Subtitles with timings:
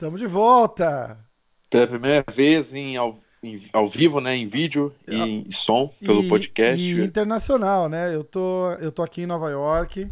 [0.00, 1.18] Tamo de volta.
[1.68, 6.22] Pela primeira vez em ao, em, ao vivo, né, em vídeo e em som pelo
[6.24, 6.82] E- podcast.
[6.82, 8.14] E internacional, né?
[8.14, 10.10] Eu tô, eu tô aqui em Nova York.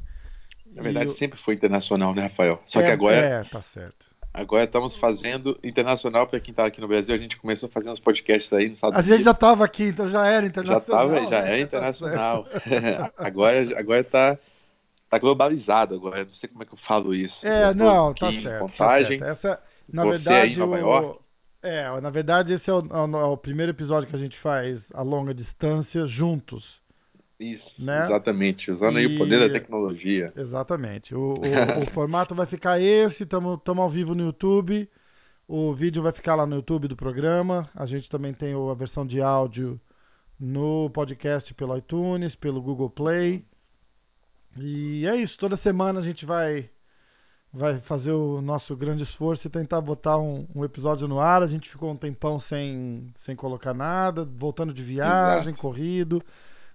[0.74, 2.62] Na verdade, eu- sempre foi internacional, né, Rafael?
[2.64, 4.06] Só que é, agora, É, tá certo.
[4.32, 7.14] agora estamos fazendo internacional para quem tá aqui no Brasil.
[7.14, 9.24] A gente começou fazendo os podcasts aí nos Estados A gente Unidos.
[9.24, 11.08] já tava aqui, então já era já internacional.
[11.08, 11.46] tava, já né?
[11.52, 12.46] é Tá internacional.
[13.18, 14.38] agora, agora tá,
[15.10, 16.24] tá globalizado agora.
[16.24, 17.46] Não sei como é que eu falo isso.
[17.46, 19.24] É, não, tá certo, tá certo.
[19.24, 19.60] Essa,
[19.92, 21.20] na Você verdade, aí em Nova o- York?
[21.62, 24.36] É, na verdade esse é o, é o- é o primeiro episódio que a gente
[24.38, 26.80] faz a longa distância juntos.
[27.38, 28.02] Isso, né?
[28.02, 28.70] exatamente.
[28.70, 30.32] Usando aí E- o poder da tecnologia.
[30.36, 31.14] Exatamente.
[31.14, 31.34] O, o-
[31.82, 34.88] o formato vai ficar esse, estamos ao vivo no YouTube.
[35.46, 37.70] O vídeo vai ficar lá no YouTube do programa.
[37.74, 39.80] A gente também tem a versão de áudio
[40.38, 43.44] no podcast pelo iTunes, pelo Google Play.
[44.58, 45.38] E é isso.
[45.38, 46.68] Toda semana a gente vai
[47.52, 51.42] vai fazer o nosso grande esforço e tentar botar um, um episódio no ar.
[51.42, 56.22] A gente ficou um tempão sem, sem colocar nada, voltando de viagem, corrido.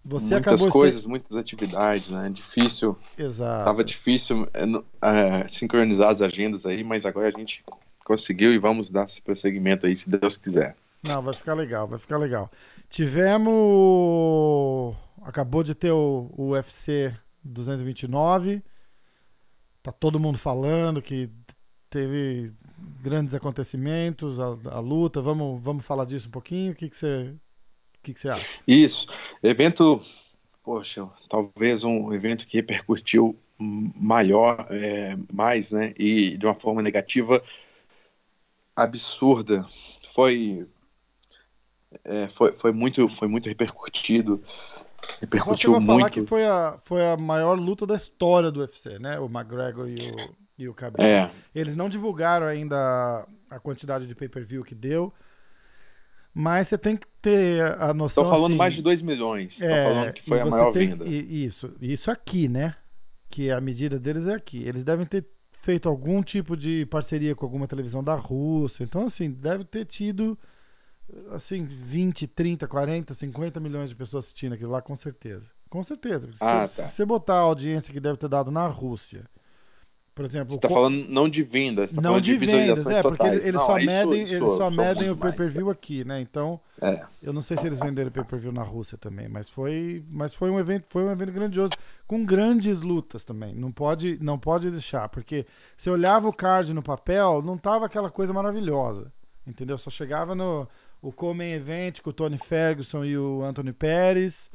[0.05, 2.29] Você muitas coisas, muitas atividades, né?
[2.29, 2.97] Difícil.
[3.17, 3.63] Exato.
[3.63, 4.65] Tava difícil é,
[5.01, 7.63] é, sincronizar as agendas aí, mas agora a gente
[8.03, 10.75] conseguiu e vamos dar esse prosseguimento aí, se Deus quiser.
[11.01, 12.51] Não, vai ficar legal, vai ficar legal.
[12.89, 13.53] Tivemos.
[15.21, 18.61] Acabou de ter o, o UFC 229.
[19.83, 21.29] Tá todo mundo falando que
[21.89, 22.53] teve
[23.01, 25.21] grandes acontecimentos, a, a luta.
[25.21, 26.71] Vamos, vamos falar disso um pouquinho?
[26.71, 27.35] O que, que, você,
[28.01, 28.47] que, que você acha?
[28.65, 29.07] Isso,
[29.43, 30.01] evento,
[30.63, 35.93] poxa, talvez um evento que repercutiu maior, é, mais, né?
[35.99, 37.43] E de uma forma negativa
[38.73, 39.67] absurda.
[40.15, 40.65] Foi,
[42.05, 44.41] é, foi, foi muito, foi muito repercutido.
[45.21, 46.13] Repercutiu chegou a falar muito.
[46.13, 49.19] que foi a, foi a maior luta da história do UFC, né?
[49.19, 51.01] O McGregor e o, e o Khabib.
[51.03, 55.13] É, Eles não divulgaram ainda a quantidade de pay-per-view que deu,
[56.33, 58.23] mas você tem que ter a noção.
[58.23, 59.53] estão falando assim, mais de 2 milhões.
[59.53, 61.05] Estão é, falando que foi a você maior tem- venda.
[61.05, 62.75] e- Isso, isso aqui, né?
[63.29, 64.63] Que a medida deles é aqui.
[64.63, 68.83] Eles devem ter feito algum tipo de parceria com alguma televisão da Rússia.
[68.83, 70.37] Então, assim, deve ter tido
[71.31, 75.47] assim 20, 30, 40, 50 milhões de pessoas assistindo aquilo lá, com certeza.
[75.69, 76.27] Com certeza.
[76.27, 76.87] porque se, Ah, você- tá.
[76.87, 79.25] se você botar a audiência que deve ter dado na Rússia,
[80.15, 83.01] por exemplo, Você o tá co- falando não de vendas, tá não de vendas, é,
[83.01, 83.33] porque totais.
[83.33, 86.21] eles, eles só isso- medem, isso eles só sou medem o mais, pay-per-view aqui, né?
[86.21, 87.03] Então, É.
[87.23, 90.59] eu não sei se eles venderam pay-per-view na Rússia também, mas foi, mas foi um
[90.59, 91.73] evento, foi um evento grandioso
[92.05, 93.55] com grandes lutas também.
[93.55, 98.11] Não pode, não pode deixar, porque você olhava o card no papel, não tava aquela
[98.11, 99.11] coisa maravilhosa,
[99.47, 99.79] entendeu?
[99.79, 100.67] Só chegava no
[101.03, 104.49] o Comen Event com o Tony Ferguson e o Anthony Pérez.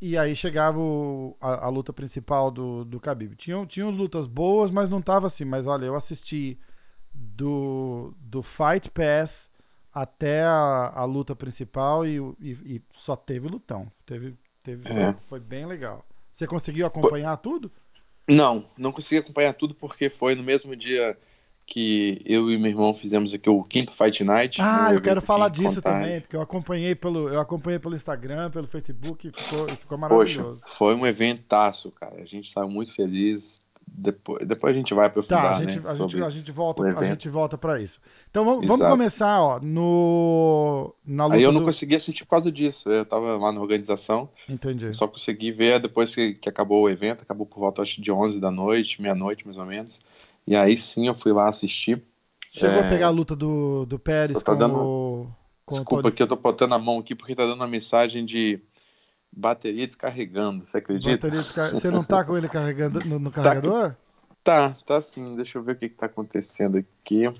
[0.00, 3.34] E aí chegava o- a, a luta principal do, do Khabib.
[3.36, 5.44] Tinham, tinham lutas boas, mas não tava assim.
[5.44, 6.58] Mas olha, eu assisti
[7.14, 9.50] do, do Fight Pass
[9.92, 13.90] até a, a luta principal e, e- e só teve lutão.
[14.06, 15.14] Teve, teve, É.
[15.28, 16.04] foi bem legal.
[16.32, 17.70] Você conseguiu acompanhar tudo?
[18.28, 21.16] Não, não consegui acompanhar tudo porque foi no mesmo dia
[21.66, 24.60] que eu e meu irmão fizemos aqui o quinto Fight Night.
[24.60, 26.02] Ah, eu quero falar disso Contagem.
[26.02, 30.08] também, porque eu acompanhei pelo, eu acompanhei pelo Instagram, pelo Facebook e ficou, ficou Poxa,
[30.40, 30.62] maravilhoso.
[30.76, 32.20] foi um eventaço, cara.
[32.20, 33.62] A gente saiu muito feliz.
[33.94, 36.82] Depois, depois a gente vai aprofundar, Tá, a gente, né, a gente, a gente volta,
[36.82, 38.00] a gente volta para isso.
[38.30, 41.66] Então vamos, vamos começar, ó, no na luta Aí eu não do...
[41.66, 42.88] consegui assistir por causa disso.
[42.90, 44.94] Eu tava lá na organização, Entendi.
[44.94, 47.22] só consegui ver depois que, que acabou o evento.
[47.22, 50.00] Acabou por volta acho, de 11 da noite, meia-noite mais ou menos.
[50.46, 52.02] E aí sim eu fui lá assistir.
[52.50, 52.88] Chegou a É.
[52.88, 55.26] pegar a luta do, do Pérez tô com dando- o
[55.64, 57.68] com o Desculpa Tony que eu tô botando a mão aqui porque tá dando uma
[57.68, 58.60] mensagem de
[59.32, 60.66] bateria descarregando.
[60.66, 61.12] Você acredita?
[61.16, 63.94] Bateria descar- Você não tá com ele carregando no, no carregador?
[64.44, 65.36] Tá, tá sim.
[65.36, 67.32] Deixa eu ver o que, que tá acontecendo aqui.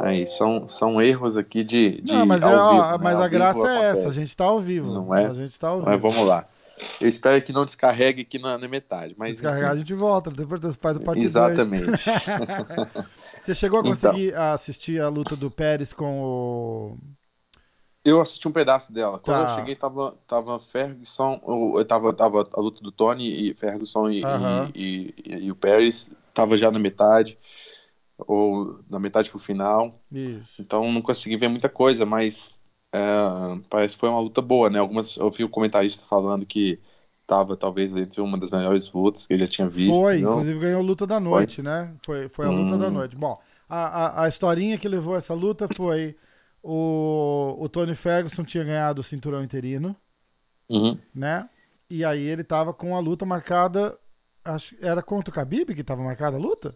[0.00, 2.00] Aí, são, são erros aqui de.
[2.02, 2.98] de não, mas, é, ao ó, vivo, né?
[3.04, 4.20] mas a graça vivo é essa, a acontece.
[4.20, 4.92] gente tá ao vivo.
[4.92, 5.26] Não é?
[5.26, 6.10] A gente tá ao Mas vivo.
[6.10, 6.46] vamos lá.
[7.00, 9.14] Eu espero que não descarregue aqui na, na metade.
[9.14, 9.80] Se Mas, descarregar, a enfim.
[9.86, 11.24] gente volta, depois você faz o parte dois.
[11.30, 11.86] Exatamente.
[13.42, 13.92] Você chegou a Então.
[13.92, 16.98] conseguir assistir a luta do Pérez com o.
[18.04, 19.18] Eu assisti um pedaço dela.
[19.18, 19.52] Quando Tá.
[19.52, 21.40] eu cheguei, tava, tava Ferguson,
[21.76, 24.70] eu tava, tava a luta do Tony e Ferguson e, Aham.
[24.74, 27.36] e, e- e o Pérez, tava já na metade.
[28.26, 30.00] ou da metade pro final.
[30.10, 30.60] Isso.
[30.60, 32.57] Então não consegui ver muita coisa, mas
[32.92, 34.78] é, parece que foi uma luta boa, né?
[34.78, 36.80] Algumas, eu vi o comentarista falando que
[37.26, 39.94] tava talvez entre uma das melhores lutas que ele já tinha visto.
[39.94, 40.30] Foi, não?
[40.32, 41.94] inclusive ganhou a luta da noite, né?
[42.04, 42.78] Foi, foi a luta Hum.
[42.78, 43.16] da noite.
[43.16, 43.38] Bom,
[43.68, 46.16] a, a, a historinha que levou essa luta foi
[46.62, 49.94] o, o Tony Ferguson tinha ganhado o cinturão interino,
[50.70, 50.98] Uhum.
[51.14, 51.48] né?
[51.90, 53.98] E aí ele tava com a luta marcada.
[54.44, 56.74] Acho, era contra o Khabib que tava marcada a luta?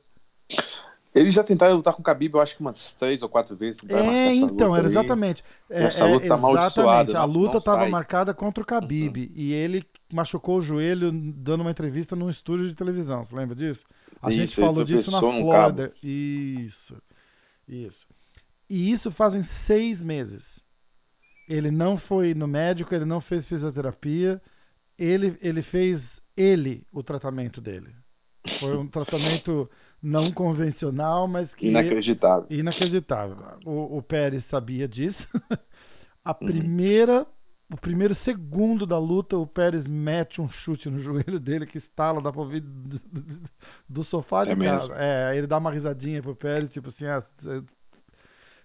[1.14, 3.80] Eles já tentaram lutar com o Khabib, eu acho que umas três ou quatro vezes.
[3.86, 4.90] É, essa então, era aí.
[4.90, 5.44] exatamente.
[5.68, 7.16] É, Essa luta é, tá exatamente.
[7.16, 7.84] A não- luta estava.
[7.84, 7.90] Uhum.
[7.90, 12.74] marcada contra o Khabib e ele machucou o joelho dando uma entrevista num estúdio de
[12.74, 13.22] televisão.
[13.22, 13.84] Você lembra disso?
[14.22, 15.92] A Isso, gente falou disso na Flórida.
[16.02, 16.96] Isso.
[17.68, 18.06] Isso.
[18.70, 20.60] E isso fazem seis meses.
[21.46, 24.40] Ele não foi no médico, ele não fez fisioterapia.
[24.98, 27.94] Ele, ele fez ele o tratamento dele.
[28.58, 29.68] Foi um tratamento
[30.02, 32.50] não convencional, mas que Inacreditável.
[32.50, 33.38] Inacreditável.
[33.64, 35.28] O, o Pérez sabia disso.
[36.25, 36.72] A Uhum.
[36.72, 37.26] primeira,
[37.72, 42.20] o primeiro segundo da luta, o Pérez mete um chute no joelho dele que estala,
[42.22, 43.43] dá pra ouvir do, do-
[43.88, 44.94] do sofá de É casa.
[44.94, 44.94] mesmo?
[44.96, 47.22] É, ele dá uma risadinha pro Pérez, tipo assim, ah,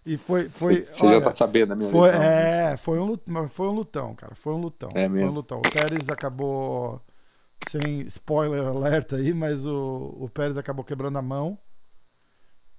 [0.06, 2.34] e foi, foi, Você olha, já tá sabendo da minha foi, lesão.
[2.72, 3.16] é, foi um,
[3.50, 4.36] foi um lutão, cara.
[4.36, 5.02] Foi um lutão.
[5.02, 5.34] É Foi um mesmo?
[5.34, 5.62] lutão.
[5.62, 7.02] O Pérez acabou,
[7.70, 11.58] sem spoiler alerta aí, mas o, o Pérez acabou quebrando a mão.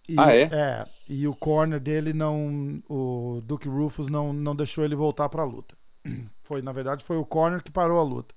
[0.08, 0.42] E, Ah, é?
[0.42, 0.86] É.
[1.08, 2.82] E o corner dele não.
[2.88, 5.76] O Duke Rufus não, não deixou ele voltar pra luta.
[6.42, 8.34] Foi, na verdade, foi o corner que parou a luta.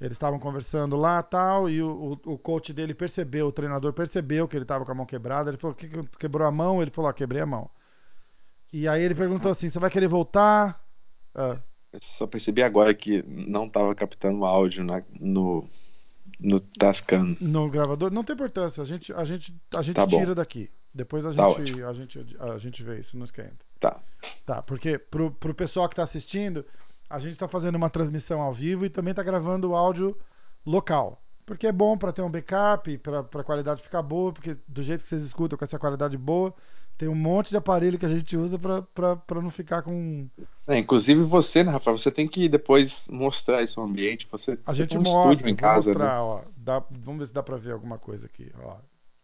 [0.00, 4.46] Eles estavam conversando lá tal, e o, o, o coach dele percebeu, o treinador percebeu
[4.48, 5.50] que ele tava com a mão quebrada.
[5.50, 6.82] Ele falou: que, que quebrou a mão?
[6.82, 7.70] Ele falou: ah, quebrei a mão.
[8.72, 10.84] E aí ele perguntou assim: você vai querer voltar?
[11.34, 11.58] Ah,
[11.92, 15.66] Eu só percebi agora que não tava captando o áudio na- no,
[16.38, 17.36] no Tascam.
[17.40, 18.10] no gravador?
[18.12, 20.18] Não tem importância, a gente, a gente, a gente Tá bom.
[20.18, 20.70] tira daqui.
[20.92, 23.56] Depois a Tá gente, a, gente, a gente vê isso, não esquenta.
[23.80, 24.00] Tá.
[24.44, 26.64] Tá, porque pro, pro pessoal que tá assistindo,
[27.08, 30.16] a gente tá fazendo uma transmissão ao vivo e também tá gravando o áudio
[30.66, 31.22] local.
[31.48, 35.02] Porque é bom para ter um backup, pra, pra qualidade ficar boa, porque do jeito
[35.02, 36.54] que vocês escutam com essa qualidade boa,
[36.98, 40.28] tem um monte de aparelho que a gente usa pra não ficar com.
[40.66, 41.96] É, inclusive você, né, Rafael?
[41.96, 44.28] Você tem que depois mostrar esse ambiente.
[44.30, 45.96] Você, A você gente um mostra, em casa, né?
[45.96, 46.42] mostrar, ó.
[46.56, 48.76] Dá- vamos ver se dá pra ver alguma coisa aqui, ó.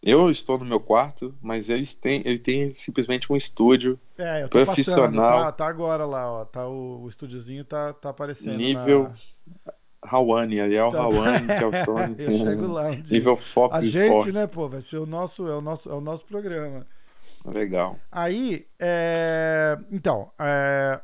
[0.03, 4.49] Eu estou no meu quarto, mas eles têm, ele tem simplesmente um estúdio É, eu
[4.49, 5.45] tô passando, Profissional.
[5.45, 6.45] tá, tá agora lá, ó.
[6.45, 8.57] Tá o, o estúdiozinho tá, tá aparecendo.
[8.57, 9.05] nível
[9.67, 9.74] na-
[10.05, 12.17] Hawane, Ariel Tá- Hawane, que é o Sony.
[12.19, 13.03] eu chego lá um.
[13.11, 14.27] Nível Fox A gente, Sport.
[14.35, 16.87] né, pô, vai ser o nosso, é o nosso, é o nosso programa.
[17.47, 17.99] Legal.
[18.11, 21.01] Aí, é, então, é,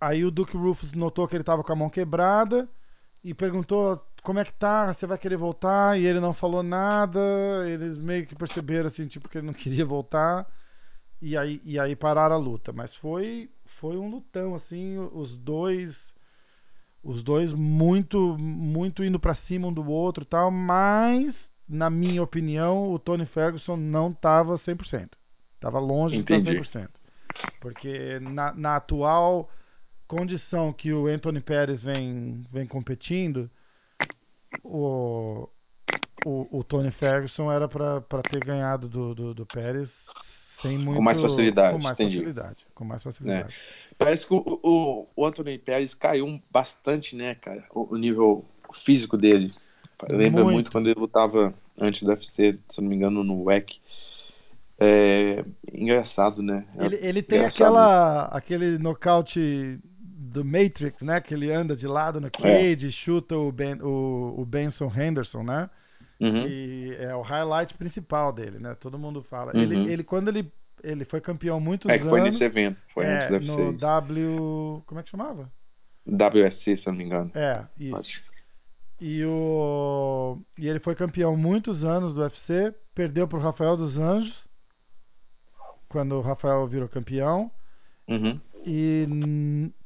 [0.00, 2.68] aí o Duke Rufus notou que ele tava com a mão quebrada
[3.24, 5.98] e perguntou como é que tá, você vai querer voltar?
[5.98, 7.18] E ele não falou nada,
[7.66, 10.46] eles meio que perceberam assim, tipo, que ele não queria voltar.
[11.22, 16.14] E aí, e aí pararam a luta, mas foi foi um lutão assim, os dois
[17.02, 22.20] os dois muito muito indo pra cima um do outro e tal, mas na minha
[22.20, 25.10] opinião, o Tony Ferguson não tava 100%.
[25.60, 26.50] Tava longe Entendi.
[26.50, 26.88] de estar 100%.
[27.60, 29.48] Porque na, na atual
[30.08, 33.48] condição que o Anthony Pérez vem, vem competindo,
[34.64, 35.48] o,
[36.26, 41.20] o, o Tony Ferguson era para ter ganhado do, do, do Pérez sem muito mais
[41.20, 42.16] facilidade, com mais entendi.
[42.16, 43.54] facilidade, com mais facilidade.
[44.00, 47.66] Parece que o, o, o Anthony Pérez caiu bastante, né, cara?
[47.70, 48.46] O, o nível
[48.82, 49.52] físico dele.
[50.08, 50.54] Lembra Muito.
[50.54, 50.72] muito.
[50.72, 53.78] quando ele lutava antes do UFC, se não me engano, no WEC.
[54.78, 56.64] É engraçado, né?
[56.78, 61.20] É Ele, ele tem aquela aquele nocaute do Matrix, né?
[61.20, 65.42] Que ele anda de lado no cage e chuta o, ben, o, o Benson Henderson,
[65.42, 65.68] né?
[66.18, 66.46] Uhum.
[66.46, 68.74] E é o highlight principal dele, né?
[68.80, 69.54] Todo mundo fala.
[69.54, 69.60] Uhum.
[69.60, 70.50] Ele, ele, quando ele,
[70.82, 72.08] ele foi campeão muitos É anos.
[72.08, 73.56] foi nesse evento, foi é, antes do UFC.
[73.56, 73.72] no.
[73.78, 74.82] W.
[74.86, 75.50] Como é que chamava?
[76.06, 77.30] WSC, se não me engano.
[77.34, 77.96] É, isso.
[77.96, 78.22] Acho.
[79.00, 84.46] E, o, e ele foi campeão muitos anos do UFC, perdeu pro Rafael dos Anjos,
[85.88, 87.50] quando o Rafael virou campeão,
[88.08, 88.40] Uhum.
[88.66, 89.06] e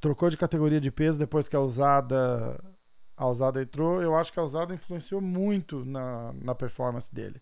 [0.00, 2.58] trocou de categoria de peso depois que a usada,
[3.16, 4.02] a usada entrou.
[4.02, 7.40] Eu acho que a usada influenciou muito na, na performance dele.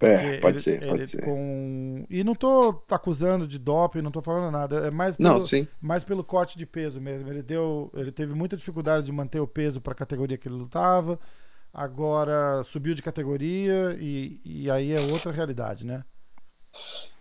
[0.00, 1.22] É, pode ele- ser, pode ele ser.
[1.22, 2.06] Com...
[2.08, 4.86] E não tô acusando de doping, não tô falando nada.
[4.86, 5.68] É mais pelo, Não, sim.
[5.80, 7.28] mais pelo corte de peso mesmo.
[7.28, 10.54] Ele deu, ele teve muita dificuldade de manter o peso para a categoria que ele
[10.56, 11.18] lutava.
[11.72, 16.02] Agora subiu de categoria e, e aí é outra realidade, né?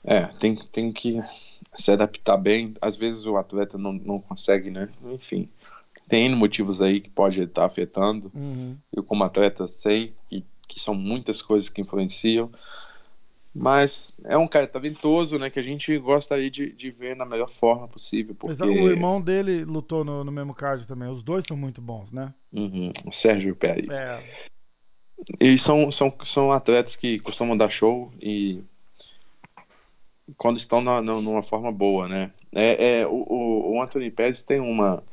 [0.03, 1.21] É, tem, tem que
[1.77, 2.74] se adaptar bem.
[2.81, 4.89] Às vezes o atleta não, não consegue, né?
[5.03, 5.50] Enfim,
[6.07, 8.31] tem motivos aí que pode estar afetando.
[8.33, 8.75] Uhum.
[8.91, 12.49] Eu, como atleta, sei que, que são muitas coisas que influenciam.
[13.53, 15.49] Mas é um cara talentoso, né?
[15.49, 18.35] Que a gente gostaria de, de ver na melhor forma possível.
[18.35, 18.63] Porque...
[18.63, 21.09] O irmão dele lutou no, no mesmo card também.
[21.09, 22.33] Os dois são muito bons, né?
[22.53, 23.89] Uhum, o Sérgio Pérez.
[23.89, 24.23] É.
[25.39, 28.63] E são, são, são atletas que costumam dar show e
[30.38, 32.31] quando estão na, na, numa forma boa, né?
[32.53, 35.03] É, é o, o Anthony Pérez tem uma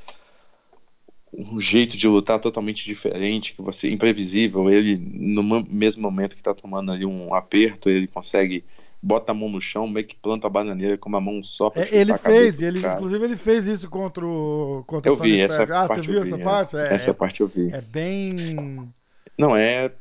[1.36, 4.70] um jeito de lutar totalmente diferente, que você imprevisível.
[4.70, 8.64] Ele no mesmo momento que está tomando ali um aperto, ele consegue
[9.02, 11.70] bota a mão no chão, meio que planta a bananeira com uma mão só.
[11.76, 15.86] É, ele fez, ele, inclusive ele fez isso contra o contra Eu vi essa Ah,
[15.86, 16.42] parte você viu vi, essa é.
[16.42, 16.76] parte?
[16.76, 17.72] É, essa é, parte eu vi.
[17.72, 18.92] é bem
[19.38, 19.92] Não é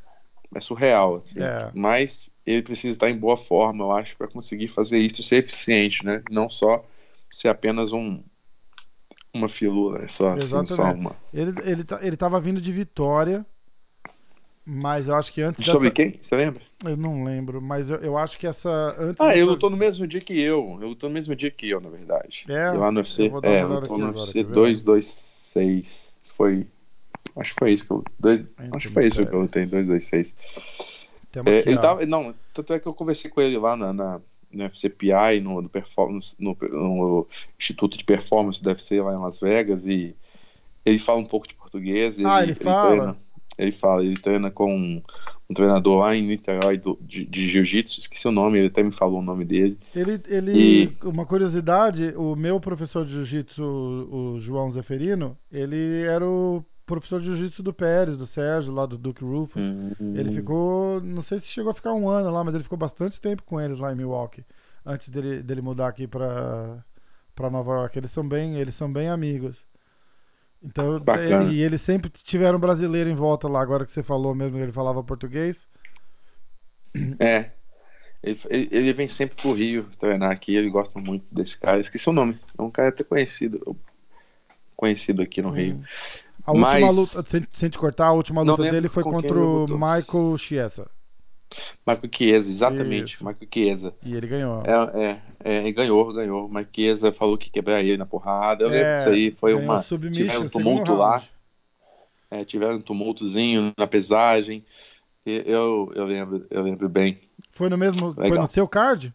[0.53, 1.41] é surreal, assim.
[1.41, 1.69] É.
[1.73, 6.05] Mas ele precisa estar em boa forma, eu acho, para conseguir fazer isso ser eficiente,
[6.05, 6.23] né?
[6.31, 6.83] Não só
[7.29, 8.23] ser apenas um
[9.37, 10.99] uma filula, é só, assim, só Exatamente.
[10.99, 11.15] uma.
[11.33, 13.45] ele ele tá- ele tava vindo de Vitória,
[14.65, 16.19] mas eu acho que antes Sobre dessa quem?
[16.21, 16.61] Você lembra?
[16.85, 19.37] eu não lembro, mas eu, eu acho que essa antes Ah, dessa...
[19.37, 20.75] ele lutou no mesmo dia que eu.
[20.77, 22.45] Ele lutou no mesmo dia que eu, na verdade.
[22.49, 22.71] É?
[22.71, 23.27] Lá no UFC.
[23.27, 24.53] Eu É, lutou no UFC quer ver?
[24.53, 26.13] 226.
[26.35, 26.67] Foi.
[27.35, 28.03] Acho que foi isso que eu.
[28.19, 30.35] Dois, acho que foi isso que eu lutei, 226.
[31.31, 32.05] Temos É, ele tava.
[32.05, 34.21] Não, tanto é que eu conversei com ele lá na, na,
[34.55, 37.27] no FCPI, no, no, performance, no, no
[37.59, 40.15] Instituto de Performance do UFC lá em Las Vegas, e
[40.85, 42.17] ele fala um pouco de português.
[42.24, 42.89] Ah, ele fala?
[42.89, 43.17] treina,
[43.57, 45.01] ele fala, ele treina com um,
[45.50, 48.91] um treinador lá em Niterói do, de, de Jiu-Jitsu, esqueci o nome, ele até me
[48.91, 49.77] falou o nome dele.
[49.95, 56.25] Ele, ele E- uma curiosidade, o meu professor de jiu-jitsu, o João Zeferino, ele era
[56.25, 59.63] o professor de jiu-jitsu do Pérez, do Sérgio, lá do Duke Rufus.
[59.63, 59.91] Hum.
[60.15, 63.19] Ele ficou, não sei se chegou a ficar um ano lá, mas ele ficou bastante
[63.19, 64.45] tempo com eles lá em Milwaukee,
[64.85, 66.83] antes dele, dele mudar aqui pra,
[67.35, 67.97] pra Nova York.
[67.97, 69.65] Eles são bem, eles são bem amigos.
[70.63, 71.51] Então, Bacana.
[71.51, 74.71] e eles sempre tiveram brasileiro em volta lá, agora que você falou mesmo que ele
[74.71, 75.67] falava português.
[77.19, 77.51] É.
[78.23, 81.79] Ele, ele- ele vem sempre pro Rio treinar aqui, ele gosta muito desse cara.
[81.79, 82.39] Esqueci o nome.
[82.57, 83.77] É um cara até conhecido.
[84.75, 85.83] Conhecido aqui no Rio.
[86.45, 89.37] A última Mas- luta, sem, sem te cortar, a última luta lembro dele foi contra
[89.39, 89.65] o.
[89.67, 90.89] Michael Chiesa.
[91.85, 93.13] Marco Chiesa, exatamente.
[93.15, 93.23] Isso.
[93.23, 93.93] Marco Chiesa.
[94.03, 94.61] E ele ganhou.
[94.65, 96.47] É, é, é, ganhou, ganhou.
[96.49, 98.63] Marco Chiesa falou que ia quebrar ele na porrada.
[98.63, 99.31] Eu lembro É, disso aí.
[99.31, 99.79] Foi uma.
[99.79, 101.21] Tiveram um tumulto lá.
[102.29, 104.65] É, tiveram um tumultozinho na pesagem.
[105.25, 107.19] Eu, eu lembro, eu lembro bem.
[107.51, 108.13] Foi no mesmo.
[108.13, 108.43] Foi Legal.
[108.43, 109.13] no seu card?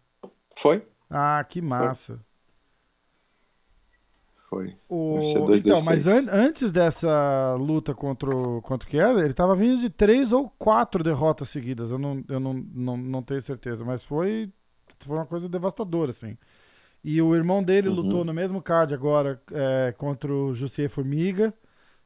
[0.56, 0.82] Foi?
[1.08, 2.14] Ah, que massa.
[2.14, 2.22] Foi.
[4.50, 4.75] O...
[5.09, 5.57] UFC 226.
[5.57, 9.88] Então, mas an- antes dessa luta contra o, contra o Chiesa, ele tava vindo de
[9.90, 11.90] três ou quatro derrotas seguidas.
[11.92, 14.52] Eu não, eu não, não, não tenho certeza, mas foi,
[15.00, 16.37] foi uma coisa devastadora, assim.
[17.04, 17.90] E o irmão dele Uhum.
[17.90, 21.54] lutou no mesmo card agora é, contra o Jussier Formiga.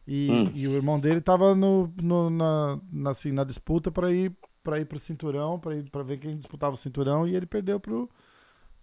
[0.07, 0.53] E, Hum.
[0.55, 4.81] e o irmão dele tava no, no- na, na, assim, na disputa para ir para
[4.81, 8.09] ir pro cinturão, para ir para ver quem disputava o cinturão e ele perdeu pro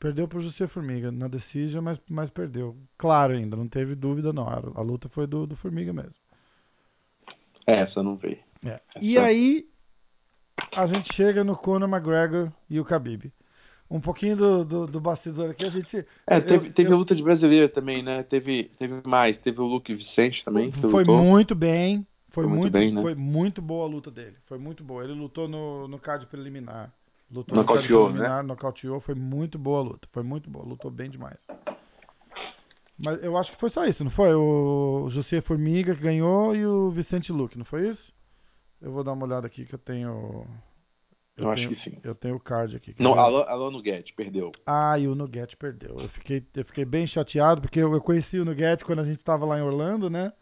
[0.02, 2.76] perdeu pro Jussier Formiga na decisão, mas, mas perdeu.
[2.98, 4.48] Claro ainda, não teve dúvida não.
[4.50, 6.16] A, a luta foi do, do Formiga mesmo.
[7.68, 8.40] Essa eu não vi.
[8.66, 8.70] É.
[8.96, 9.70] Essa- E aí
[10.76, 13.32] a gente chega no Conor McGregor e o Khabib.
[13.90, 16.98] Um pouquinho do, do, do bastidor aqui, a gente É, eu- teve, teve eu- a
[16.98, 18.24] luta de brasileira também, né?
[18.24, 19.38] Teve, teve mais.
[19.38, 20.72] Teve o Luke Vicente também.
[20.72, 21.18] Foi lutou.
[21.24, 22.08] muito bem.
[22.30, 23.02] Foi, Foi muito muito, bem, né?
[23.02, 24.38] foi muito boa a luta dele.
[24.46, 25.04] Foi muito boa.
[25.04, 26.92] Ele lutou no, no card preliminar.
[27.32, 29.00] Lutou Nocauteou, preliminar, nocauteou.
[29.00, 30.08] Foi muito boa a luta.
[30.12, 30.66] Foi muito boa.
[30.66, 31.48] Lutou bem demais.
[32.98, 34.34] Mas eu acho que foi só isso, não foi?
[34.34, 38.14] O José Formiga que ganhou e o Vicente Luque, não foi isso?
[38.82, 40.46] Eu vou dar uma olhada aqui que eu tenho.
[41.38, 41.98] Eu acho tenho- que sim.
[42.04, 42.94] Eu tenho o card aqui.
[43.00, 43.20] Não, ver?
[43.20, 44.52] Alan, Alan Nuguete, perdeu.
[44.66, 45.96] Ah, e o Nugget perdeu.
[46.00, 49.24] Eu fiquei, eu fiquei bem chateado, porque eu, eu conheci o Nugget quando a gente
[49.24, 50.34] tava lá em Orlando, né?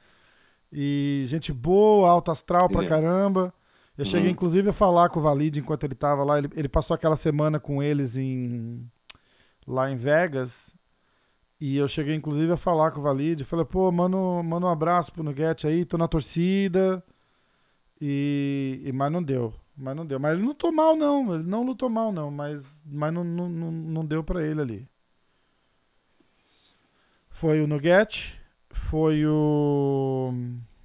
[0.72, 2.88] E gente boa, alto astral pra é.
[2.88, 3.53] caramba.
[4.00, 4.32] Eu cheguei, Uhum.
[4.34, 6.38] inclusive, a falar com o Valide enquanto ele tava lá.
[6.38, 8.89] Ele, ele passou aquela semana com eles em
[9.68, 10.74] lá em Vegas.
[11.60, 13.44] E eu cheguei, inclusive, a falar com o Valide.
[13.44, 17.03] Falei, pô, manda, um- manda um abraço pro Nugget aí, tô na torcida.
[18.01, 19.53] E, e- mas não deu.
[19.75, 20.20] Mas não deu.
[20.20, 21.36] Mas ele não lutou mal, não.
[21.36, 22.32] Ele não lutou mal, não.
[22.32, 24.88] Mas, mas não, não, não, não deu pra ele ali.
[27.29, 28.39] Foi o Nugget.
[28.70, 30.34] Foi o.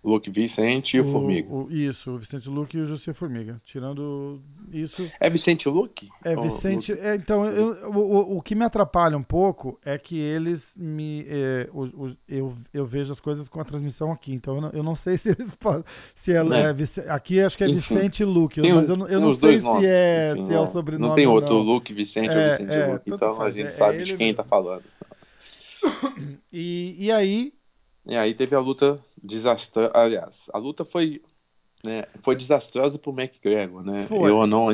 [0.04, 1.48] Luke Vicente e o, Formiga.
[1.50, 3.58] o- isso, o Vicente Luque e o José Formiga.
[3.64, 4.38] Tirando
[4.70, 5.10] isso.
[5.18, 6.08] É Vicente Luke?
[6.22, 6.92] É, Vicente.
[6.92, 7.02] Luke?
[7.04, 11.24] é, então, eu- o, o, o que me atrapalha um pouco é que eles me.
[11.26, 14.70] é, o- o- eu, eu vejo as coisas com a transmissão aqui, então eu não,
[14.72, 15.84] eu não sei se eles podem.
[16.14, 16.62] Se é, Né?
[16.70, 17.76] é aqui acho que é Enfim.
[17.78, 20.58] Vicente Luque, Tem mas eu, não- eu não sei se nomes, é, enfim, se é
[20.58, 20.66] o não.
[20.70, 21.08] sobrenome.
[21.08, 21.62] Não tem ou outro não.
[21.62, 23.02] Luke Vicente É, ou Vicente é, Luke.
[23.10, 24.36] Então faz, a gente é- sabe é de quem mesmo.
[24.36, 24.82] tá falando.
[26.52, 27.52] E, e aí,
[28.06, 29.90] E aí teve a luta desastrosa.
[29.94, 31.22] Aliás, a luta foi,
[31.82, 34.04] né, foi desastrosa pro McGregor, né?
[34.04, 34.30] Foi.
[34.30, 34.68] Eu não.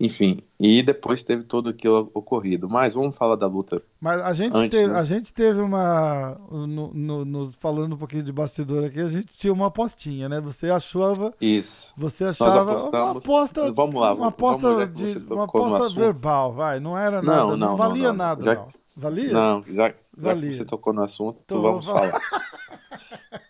[0.00, 2.68] enfim, e depois teve todo aquilo ocorrido.
[2.68, 3.80] Mas vamos falar da luta.
[4.00, 4.98] Mas a gente, Antes, teve, né?
[4.98, 6.36] a gente teve uma.
[6.50, 10.40] No, no- no- falando um pouquinho de bastidor aqui, a gente tinha uma apostinha, né?
[10.40, 11.32] Você achava.
[11.40, 11.92] Isso.
[11.96, 13.70] Você achava uma aposta.
[13.72, 16.80] Vamos lá, Uma vamos- aposta, vamos que de, uma aposta verbal, vai.
[16.80, 17.38] Não era nada.
[17.42, 18.14] Não, não, não, valia não.
[18.16, 18.81] nada, Já- não.
[18.96, 19.32] Valia?
[19.32, 20.50] Não, já, já Valia.
[20.50, 22.20] que você tocou no assunto, Então vamos vamos falar.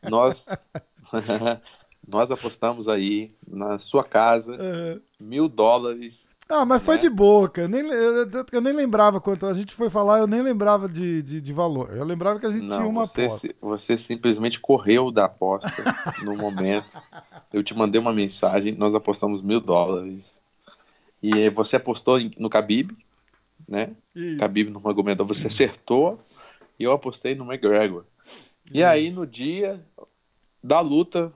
[0.08, 0.46] nós,
[2.06, 4.98] nós apostamos aí na sua casa É.
[5.18, 6.28] mil dólares.
[6.48, 7.02] Ah, mas foi Né?
[7.02, 7.66] de boca.
[7.68, 9.46] Nem, eu, eu nem lembrava quanto.
[9.46, 11.90] A gente foi falar, eu nem lembrava de, de, de valor.
[11.96, 13.54] Eu lembrava que a gente tinha Não, uma você, aposta.
[13.60, 15.70] você simplesmente correu da aposta
[16.22, 16.84] no momento.
[17.52, 20.40] Eu te mandei uma mensagem, nós apostamos mil dólares.
[21.22, 22.90] E você apostou no Khabib,
[23.68, 23.90] né?
[24.14, 24.38] Isso.
[24.38, 26.20] Khabib no Magomedov, você acertou.
[26.78, 28.04] E eu apostei no McGregor.
[28.72, 29.84] E aí, no dia
[30.62, 31.32] da luta,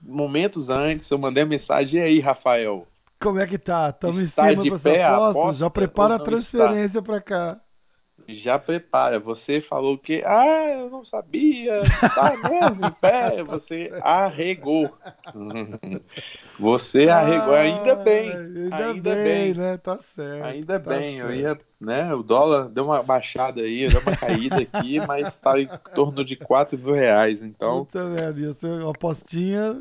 [0.00, 2.86] momentos antes, eu mandei a mensagem: e aí, Rafael?
[3.18, 3.88] Como é que tá?
[3.88, 4.90] Estamos em cima de aposta?
[4.90, 7.60] aposta Já prepara a transferência pra cá.
[8.28, 9.18] Já prepara.
[9.18, 11.80] Você falou que, ah, eu não sabia,
[12.14, 13.42] tá mesmo em pé.
[13.44, 14.92] Você arregou.
[16.58, 17.54] Você arregou.
[17.54, 18.44] Ainda Ah, bem.
[18.70, 19.54] Ainda, ainda bem, bem.
[19.54, 19.76] né?
[19.78, 20.40] Tá certo.
[20.44, 21.34] Ainda tá bem, eu certo.
[21.34, 22.14] ia, né?
[22.14, 26.36] O dólar deu uma baixada aí, deu uma caída aqui, mas tá em torno de
[26.36, 27.42] 4 mil reais.
[27.42, 29.76] Então, Puta merda, ia ser uma apostinha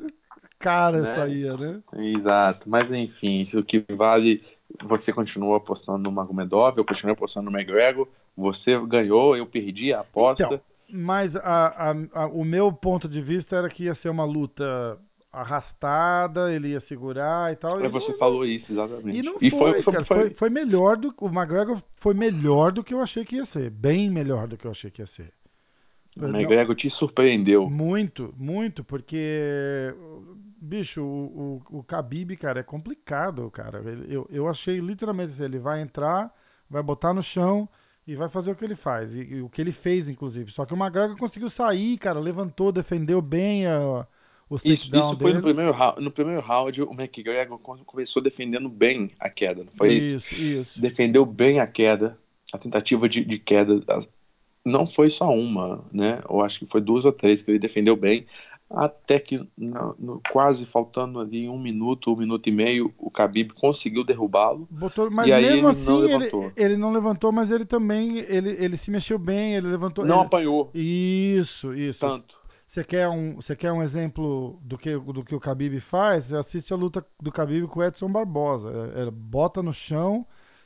[0.59, 1.21] cara Né?
[1.23, 1.83] aí, né?
[1.93, 4.43] Exato, mas enfim, o que vale,
[4.83, 10.01] você continuou apostando no Magomedov, eu continuei apostando no McGregor, você ganhou, eu perdi a
[10.01, 10.43] aposta.
[10.45, 10.61] Então,
[10.95, 14.99] Mas a- a- a- o meu ponto de vista era que ia ser uma luta
[15.33, 17.79] arrastada, ele ia segurar e tal.
[17.79, 19.17] Aí e você não- falou isso, exatamente.
[19.17, 20.05] E não foi, cara.
[20.05, 23.69] Foi, foi melhor do O McGregor foi melhor do que eu achei que ia ser.
[23.71, 25.33] Bem melhor do que eu achei que ia ser.
[26.15, 27.67] O Não- McGregor te surpreendeu.
[27.69, 29.93] Muito, muito, porque.
[30.61, 33.81] Bicho, o, o, o Khabib, cara, é complicado, cara.
[33.85, 36.31] Ele- eu, eu achei literalmente assim, ele vai entrar,
[36.69, 37.67] vai botar no chão
[38.07, 39.13] e vai fazer o que ele faz.
[39.15, 40.51] E, e o que ele fez, inclusive.
[40.51, 44.07] Só que o McGregor conseguiu sair, cara, levantou, defendeu bem a,
[44.55, 49.29] Isso, isso foi no primeiro, round, no primeiro round, o McGregor começou defendendo bem a
[49.29, 50.33] queda, não foi isso?
[50.33, 50.81] Isso, isso.
[50.81, 52.17] Defendeu bem a queda,
[52.51, 53.81] a tentativa de, de queda.
[54.65, 56.21] Não foi só uma, né?
[56.29, 58.25] Eu acho que foi duas ou três que ele defendeu bem.
[58.69, 63.53] Até que, no- no- quase faltando ali um minuto, um minuto e meio, o Khabib
[63.53, 64.67] conseguiu derrubá-lo.
[65.11, 66.51] Mas mesmo ele não assim, ele, levantou.
[66.55, 70.03] ele não levantou, mas ele também, ele, ele se mexeu bem, ele levantou.
[70.05, 71.99] Não ele- apanhou Isso, isso.
[71.99, 72.35] tanto.
[72.73, 76.23] Você quer um, você quer um exemplo do que, do que o Khabib faz?
[76.25, 78.67] Você assiste a luta do Khabib com o Edson Barbosa.
[78.95, 80.25] É- é bota no chão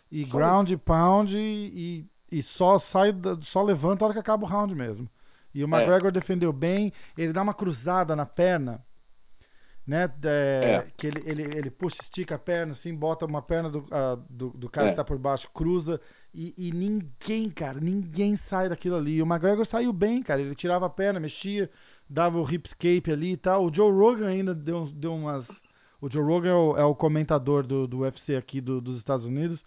[0.10, 4.46] e Só- ground e pound e, e só sai, só levanta a hora que acaba
[4.46, 5.10] o round mesmo.
[5.54, 8.82] E o McGregor defendeu bem, ele dá uma cruzada na perna,
[9.86, 10.10] né?
[10.24, 10.88] é, É.
[10.96, 14.52] Que ele, ele, ele puxa, estica a perna, assim, bota uma perna do, ah, do,
[14.52, 14.90] do cara É.
[14.92, 16.00] que tá por baixo, cruza,
[16.34, 19.16] e, e ninguém, cara, ninguém sai daquilo ali.
[19.16, 20.40] E o McGregor saiu bem, cara.
[20.40, 21.70] Ele tirava a perna, mexia,
[22.10, 23.66] dava o hipscape ali e tal.
[23.66, 25.62] O Joe Rogan ainda deu, deu umas.
[26.02, 29.26] O Joe Rogan é o, é o comentador do, do UFC aqui do- dos Estados
[29.26, 29.64] Unidos.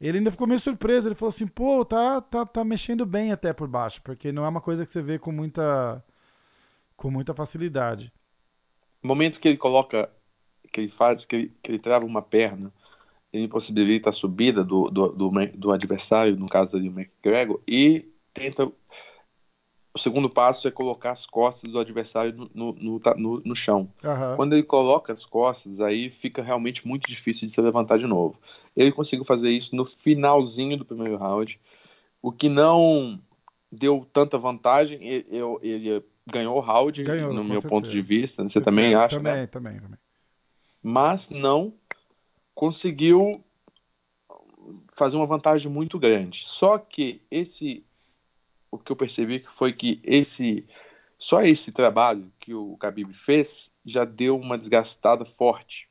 [0.00, 1.08] Ele ainda ficou meio surpreso.
[1.08, 4.48] Ele falou assim: pô, tá, tá, tá mexendo bem até por baixo, porque não é
[4.48, 6.04] uma coisa que você vê com muita,
[6.96, 8.12] com muita facilidade.
[9.02, 10.10] No momento que ele coloca,
[10.72, 12.72] que ele faz, que ele, que ele trava uma perna,
[13.32, 18.08] ele possibilita a subida do, do, do, do adversário, no caso ali o McGregor, e
[18.34, 18.70] tenta.
[19.92, 23.88] O segundo passo é colocar as costas do adversário no, no, no, ta- no- chão.
[24.04, 24.36] Aham.
[24.36, 28.38] Quando ele coloca as costas, aí fica realmente muito difícil de se levantar de novo.
[28.76, 31.60] Ele conseguiu fazer isso no finalzinho do primeiro round,
[32.22, 33.20] o que não
[33.70, 35.02] deu tanta vantagem.
[35.02, 35.26] Ele,
[35.62, 38.08] ele ganhou o round, Ganhou, no meu ponto de certeza.
[38.08, 38.42] vista.
[38.44, 39.46] Você, também tem- acha, também, né?
[39.48, 39.98] Também, também.
[40.82, 41.74] Mas não
[42.54, 43.42] conseguiu
[44.92, 46.42] fazer uma vantagem muito grande.
[46.44, 47.84] Só que esse,
[48.70, 50.66] o que eu percebi foi que esse,
[51.18, 55.88] só esse trabalho que o Khabib fez já deu uma desgastada forte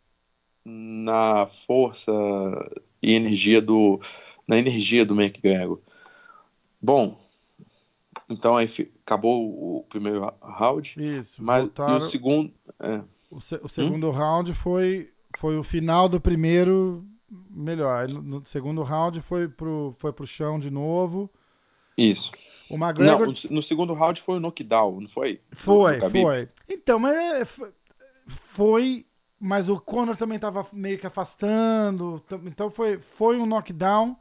[0.65, 2.11] na força
[3.01, 3.99] e energia do,
[4.47, 5.81] na energia do McGregor.
[6.81, 7.17] Bom,
[8.29, 8.67] então aí
[9.05, 11.41] acabou o primeiro round, Isso.
[11.41, 11.97] mas e voltaram.
[11.97, 13.93] o segundo, é, O, se- o Hum?
[13.93, 18.07] segundo round foi, foi o final do primeiro melhor.
[18.07, 21.29] No, no segundo round foi pro, foi pro chão de novo.
[21.97, 22.31] isso.
[22.69, 25.41] O McGregor Não, no segundo round foi o knockdown, não foi?
[25.51, 26.49] foi, foi.
[26.67, 27.43] Então, mas é,
[28.27, 29.05] foi,
[29.39, 32.23] mas o Conor também tava meio que afastando.
[32.45, 34.15] Então foi, foi um knockdown,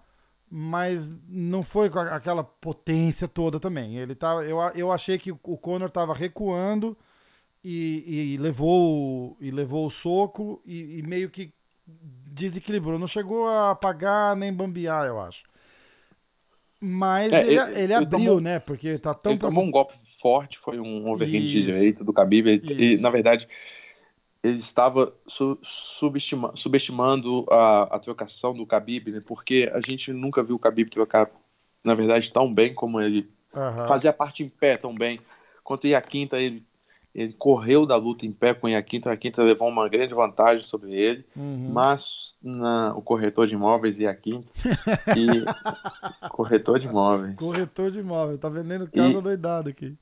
[0.50, 3.96] mas não foi com aquela potência toda também.
[3.98, 6.96] Ele tava, eu, a- eu achei que o Conor tava recuando
[7.62, 11.52] e, e levou o- e levou o soco e, e meio que
[11.86, 12.98] desequilibrou.
[12.98, 15.44] Não chegou a apagar nem bambear, eu acho.
[16.80, 18.58] Mas É, ele, ele- ele abriu, tomou- né?
[18.60, 22.46] Porque tá tão Ele tomou um golpe forte, foi um overhand de direita do Khabib.
[22.62, 23.48] E, e, na verdade,
[24.42, 29.20] ele estava su- subestima- subestimando a, a trocação do Khabib, né?
[29.26, 31.30] Porque a gente nunca viu o Khabib trocar,
[31.84, 33.88] na verdade, tão bem como ele Aham.
[33.88, 35.20] fazia a parte em pé tão bem.
[35.64, 36.64] Quanto ia a quinta, ele,
[37.20, 39.08] ele correu da luta em pé com o Iaquinta.
[39.08, 41.24] O Iaquinta levou uma grande vantagem sobre ele.
[41.34, 41.70] Uhum.
[41.72, 44.46] Mas na- o corretor de imóveis Iaquinta
[45.16, 45.44] e
[46.30, 47.34] corretor de imóveis.
[47.36, 49.96] Corretor de imóvel, tá vendendo casa E- doidado aqui.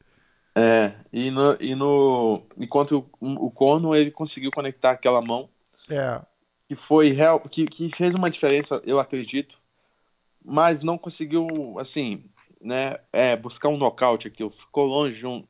[0.58, 5.50] É, e no, e no enquanto o, o Cono ele conseguiu conectar aquela mão
[5.90, 6.20] É.
[6.66, 9.58] que foi real, que, que fez uma diferença, eu acredito,
[10.42, 11.46] mas não conseguiu
[11.78, 12.24] assim,
[12.60, 15.44] né, é, buscar um nocaute aqui, ficou longe de um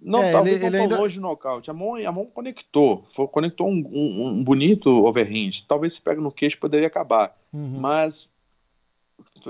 [0.00, 1.70] não, É, talvez ele- não ele tão ainda- longe do nocaute.
[1.70, 5.50] A mão, a mão conectou, foi, conectou um, um, um bonito overhand.
[5.68, 7.36] Talvez se pega no queixo poderia acabar.
[7.52, 7.78] Uhum.
[7.80, 8.30] Mas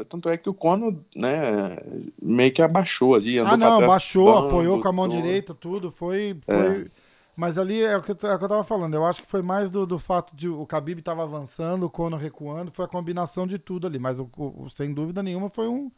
[0.08, 1.76] tanto é que o Cono, né,
[2.20, 5.20] meio que abaixou ali, Ah, não, trás, baixou, dando, apoiou com a mão tudo.
[5.22, 5.90] direita, tudo.
[5.90, 6.36] Foi.
[6.44, 6.88] foi...
[7.34, 8.92] Mas ali é o, que eu, é o que eu tava falando.
[8.92, 12.20] Eu acho que foi mais do, do fato de o Khabib tava avançando, o Conor
[12.20, 13.98] recuando, foi a combinação de tudo ali.
[13.98, 15.90] Mas o, o- sem dúvida nenhuma foi um,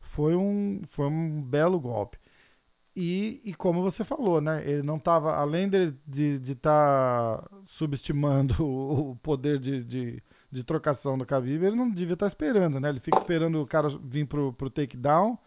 [0.00, 2.16] foi um, foi um belo golpe.
[2.96, 4.62] E, e como você falou, né?
[4.68, 10.22] Ele não tava, além de estar de, de tá subestimando o, o poder de, de,
[10.50, 12.88] de trocação do Khabib, ele não devia estar esperando, né?
[12.88, 15.38] Ele fica esperando o cara vir pro, pro takedown.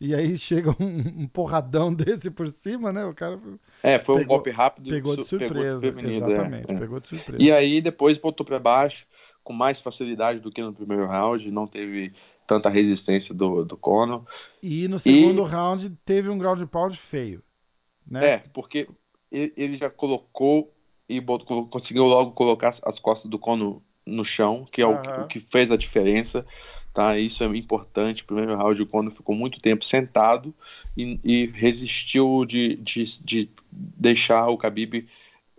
[0.00, 3.04] E aí chega um, um porradão desse por cima, né?
[3.04, 3.38] O cara
[3.82, 5.80] É, foi um Pegou- golpe rápido, pegou de su- surpresa.
[5.80, 6.78] desprevenido, é, exatamente, é.
[6.78, 7.42] pegou de surpresa.
[7.42, 9.06] E aí depois voltou para baixo
[9.44, 12.12] com mais facilidade do que no primeiro round, não teve
[12.52, 14.24] tanta resistência do, do Conor.
[14.62, 17.42] E no segundo round teve um ground pound feio.
[18.06, 18.26] Né?
[18.26, 18.88] É, porque
[19.30, 20.72] ele, já colocou
[21.08, 24.92] e botou- conseguiu logo colocar as- as costas do Conor no chão, que é o,
[24.92, 25.24] Aham.
[25.24, 26.44] o que fez a diferença.
[26.92, 28.22] Tá, isso é importante.
[28.22, 30.54] Primeiro round, o Conor ficou muito tempo sentado
[30.94, 35.06] e, e resistiu de, de, de deixar o Khabib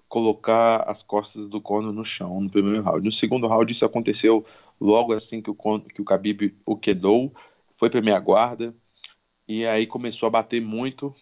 [0.08, 3.04] colocar as costas do Conor no chão no primeiro round.
[3.04, 4.46] No segundo round, isso aconteceu
[4.86, 7.34] logo assim que o, que o Khabib o quedou,
[7.78, 8.76] foi para meia guarda
[9.48, 11.14] e aí começou a bater muito.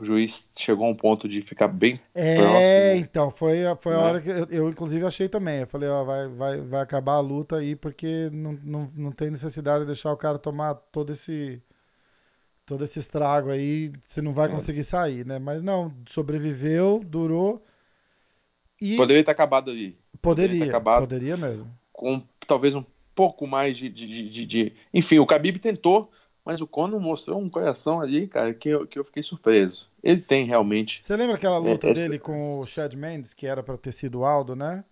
[0.00, 2.98] O juiz chegou a um ponto de ficar bem É, próximo.
[2.98, 4.00] então, foi, a- foi a Né?
[4.00, 5.60] hora que eu, eu, inclusive, achei também.
[5.60, 9.30] Eu falei, ó, vai, vai, vai acabar a luta aí, porque não, não, não tem
[9.30, 11.62] necessidade de deixar o cara tomar todo esse
[12.66, 14.48] todo esse estrago aí, você não vai É.
[14.48, 15.38] conseguir sair, né?
[15.38, 17.64] Mas não, sobreviveu, durou
[18.80, 19.98] e Poderia ter acabado ali.
[20.22, 21.08] poderia, ter acabado.
[21.08, 21.70] poderia mesmo.
[21.92, 22.84] com talvez um
[23.20, 26.10] pouco mais de, de, de- de- Enfim, o Khabib tentou,
[26.44, 29.88] mas o Conor mostrou um coração ali, cara, que eu, que eu fiquei surpreso.
[30.02, 31.04] Ele tem realmente.
[31.04, 33.92] Você lembra aquela luta É, essa- dele com o Chad Mendes, que era pra ter
[33.92, 34.84] sido o Aldo, né?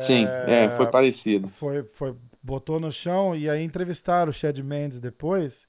[0.00, 1.48] Sim, é, foi parecido.
[1.48, 5.66] foi, foi, botou no chão e aí entrevistaram o Chad Mendes depois,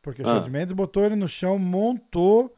[0.00, 0.36] porque o Ah.
[0.36, 2.54] Chad Mendes botou ele no chão, montou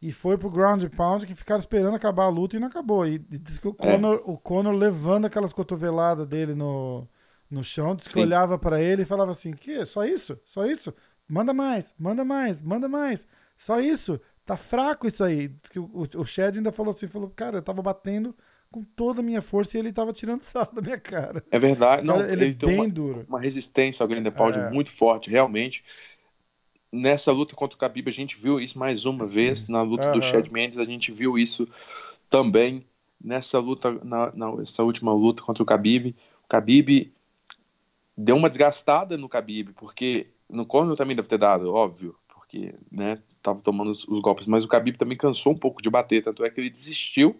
[0.00, 3.06] e foi pro ground pound que ficaram esperando acabar a luta e não acabou.
[3.06, 3.92] E, e diz que o É.
[3.92, 7.06] Conor, o Conor levando aquelas cotoveladas dele no,
[7.52, 8.20] no chão, diz que Sim.
[8.20, 9.84] olhava pra ele e falava assim: "Que?
[9.86, 10.40] Só isso?
[10.44, 10.94] Só isso?
[11.28, 13.26] Manda mais, manda mais, manda mais.
[13.56, 14.20] Só isso?
[14.44, 17.58] Tá fraco isso aí." Diz que o, o, o Chad ainda falou assim, falou: "Cara,
[17.58, 18.36] eu tava batendo
[18.70, 22.04] com toda a minha força e ele tava tirando sarro da minha cara." É verdade.
[22.04, 23.28] Não, Cara, ele, ele, é tem bem uma, duro.
[23.28, 24.70] uma resistência ao grande pound É.
[24.70, 25.84] muito forte, realmente.
[26.92, 29.66] Nessa luta contra o Khabib, a gente viu isso mais uma vez.
[29.66, 30.20] Na luta do Aham.
[30.20, 31.66] Chad Mendes, a gente viu isso
[32.30, 32.86] também.
[33.22, 37.12] Nessa luta, na- nessa última luta contra o Khabib, o Khabib
[38.16, 43.18] deu uma desgastada no Khabib, porque no Conor também deve ter dado, óbvio, porque, né,
[43.42, 46.44] tava tomando os, os golpes, mas o Khabib também cansou um pouco de bater, tanto
[46.44, 47.36] é que ele desistiu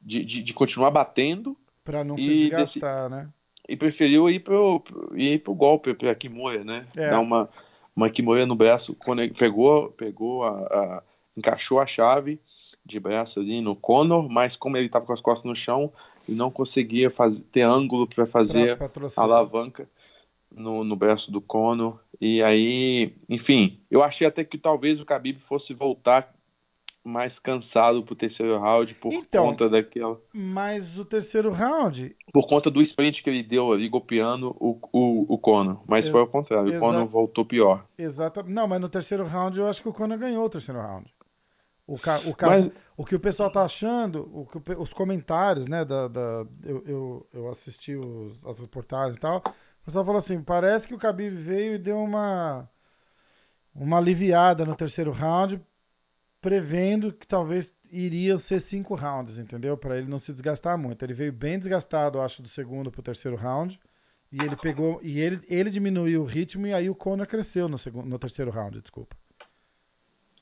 [0.00, 3.28] de, de, de continuar batendo Pra não se E desgastar, né?
[3.68, 6.86] e preferiu ir pro, pro- ir pro golpe, pra Kimura, né?
[6.96, 7.10] É.
[7.10, 7.48] Dar uma,
[7.94, 11.02] uma Kimura no braço, quando ele pegou, pegou a, a-
[11.36, 12.40] encaixou a chave
[12.84, 15.92] de braço ali no Conor, mas como ele estava com as costas no chão,
[16.28, 19.88] ele não conseguia fazer, ter ângulo para fazer Pra a alavanca
[20.50, 22.00] no, no braço do Conor.
[22.20, 26.34] E aí, enfim, eu achei até que talvez o Khabib fosse voltar
[27.04, 29.44] mais cansado pro terceiro round por Então.
[29.46, 34.56] conta daquela Mas o terceiro round, por conta do sprint que ele deu ali, golpeando
[34.58, 35.80] o, o, o Conor.
[35.86, 37.86] Mas Ex- foi ao contrário, o Conor voltou pior.
[37.96, 38.52] exatamente.
[38.52, 41.06] Não, mas no terceiro round eu acho que o Conor ganhou o terceiro round.
[41.86, 42.18] O, ca...
[42.26, 42.48] o, ca...
[42.48, 45.84] Mas, o que o pessoal tá achando, o que os comentários, né?
[45.84, 46.44] Da, da...
[46.64, 48.44] Eu, eu, eu assisti os...
[48.44, 49.40] as reportagens e tal.
[49.86, 52.68] O pessoal falou assim: parece que o Khabib veio e deu uma,
[53.72, 55.64] uma aliviada no terceiro round,
[56.40, 59.76] prevendo que talvez iriam ser cinco rounds, entendeu?
[59.76, 61.04] Para ele não se desgastar muito.
[61.04, 63.78] Ele veio bem desgastado, acho, do segundo pro terceiro round.
[64.32, 64.98] E ele pegou.
[65.04, 68.50] E ele, ele diminuiu o ritmo e aí o Conor cresceu no, segundo, no terceiro
[68.50, 69.16] round, desculpa.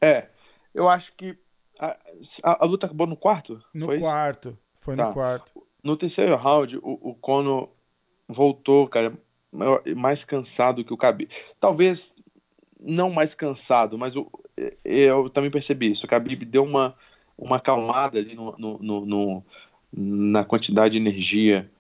[0.00, 0.28] É,
[0.72, 1.38] eu acho que.
[1.78, 1.98] A,
[2.42, 3.62] a, a luta acabou no quarto?
[3.74, 4.48] No foi quarto.
[4.48, 4.58] Isso?
[4.80, 5.08] Foi tá.
[5.08, 5.66] no quarto.
[5.82, 7.68] No terceiro round, o, o Conor
[8.26, 9.12] voltou, cara,
[9.96, 11.28] mais cansado que o Khabib.
[11.60, 12.14] Talvez
[12.80, 14.30] não mais cansado, mas eu,
[14.84, 16.06] eu também percebi isso.
[16.06, 16.94] O Khabib deu uma,
[17.36, 19.44] uma acalmada ali no, no, no,
[19.92, 21.70] na quantidade de energia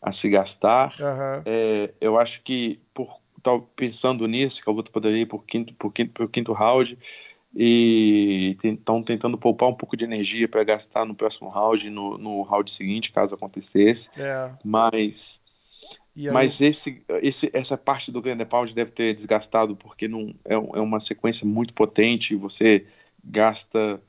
[0.00, 0.94] a se gastar.
[0.98, 1.42] Uhum.
[1.44, 5.74] É, eu acho que, por estar pensando nisso, que a luta poderia ir por quinto,
[5.74, 6.98] por quinto, por quinto round,
[7.54, 12.42] e estão tentando poupar um pouco de energia para gastar no próximo round, no, no
[12.42, 14.10] round seguinte, caso acontecesse.
[14.16, 14.50] É.
[14.64, 15.40] Mas,
[16.32, 20.80] mas esse, esse, essa parte do grande pound deve ter desgastado, porque não, é, é
[20.80, 22.86] uma sequência muito potente, você
[23.22, 24.00] gasta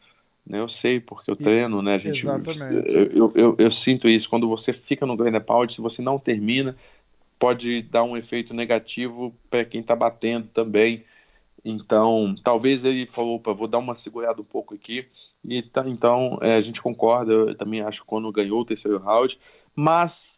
[0.47, 0.59] né?
[0.59, 1.95] Eu sei, porque eu treino, né?
[1.95, 2.93] A gente, Exatamente.
[2.93, 4.29] Eu, eu, eu, eu, sinto isso.
[4.29, 6.75] Quando você fica no grande pound, se você não termina,
[7.37, 11.03] pode dar um efeito negativo para quem está batendo também.
[11.65, 15.05] Então, talvez ele falou, opa, vou dar uma segurada um pouco aqui.
[15.43, 18.99] E tá, então, é, a gente concorda, eu também acho que quando ganhou o terceiro
[18.99, 19.37] round,
[19.75, 20.36] mas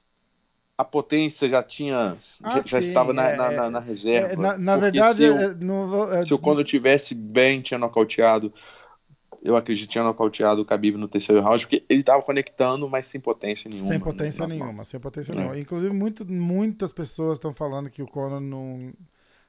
[0.79, 4.29] a potência já tinha, ah, já, sim, já, estava na, é, na, na, na reserva.
[4.29, 7.77] É, na, na verdade, se o, é, no, é, se o quando tivesse bem, tinha
[7.77, 8.53] nocauteado
[9.41, 13.07] eu acredito que tinha nocauteado o Khabib no terceiro round, porque ele estava conectando, mas
[13.07, 13.87] sem potência nenhuma.
[13.89, 15.35] Sem né, potência né, nenhuma, sem potência é.
[15.35, 15.59] nenhuma.
[15.59, 18.93] Inclusive, muito, muitas pessoas estão falando que o Conor não,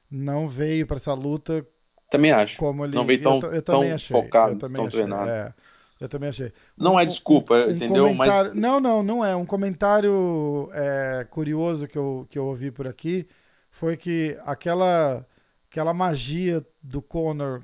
[0.09, 1.65] não veio para essa luta.
[2.09, 2.57] Também acho.
[2.57, 5.53] Como ele, não veio tão, eu, eu tão achei, focado, eu também tão achei, treinado.
[6.01, 6.51] É, eu também achei.
[6.75, 8.07] Não um, é desculpa, um, entendeu?
[8.07, 8.53] Um mas...
[8.53, 9.35] Não, não, não é.
[9.35, 13.27] Um comentário é, curioso que eu, que eu ouvi por aqui
[13.69, 15.25] foi que aquela,
[15.69, 17.61] aquela magia do Conor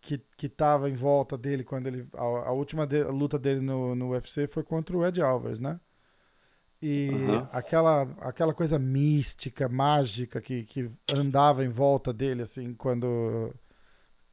[0.00, 2.06] que, que tava em volta dele quando ele.
[2.14, 5.60] A, a última de, a luta dele no, no UFC foi contra o Ed Alvarez,
[5.60, 5.78] né?
[6.80, 7.48] E uhum.
[7.52, 13.52] aquela, aquela coisa mística, mágica que, que andava em volta dele, assim, quando,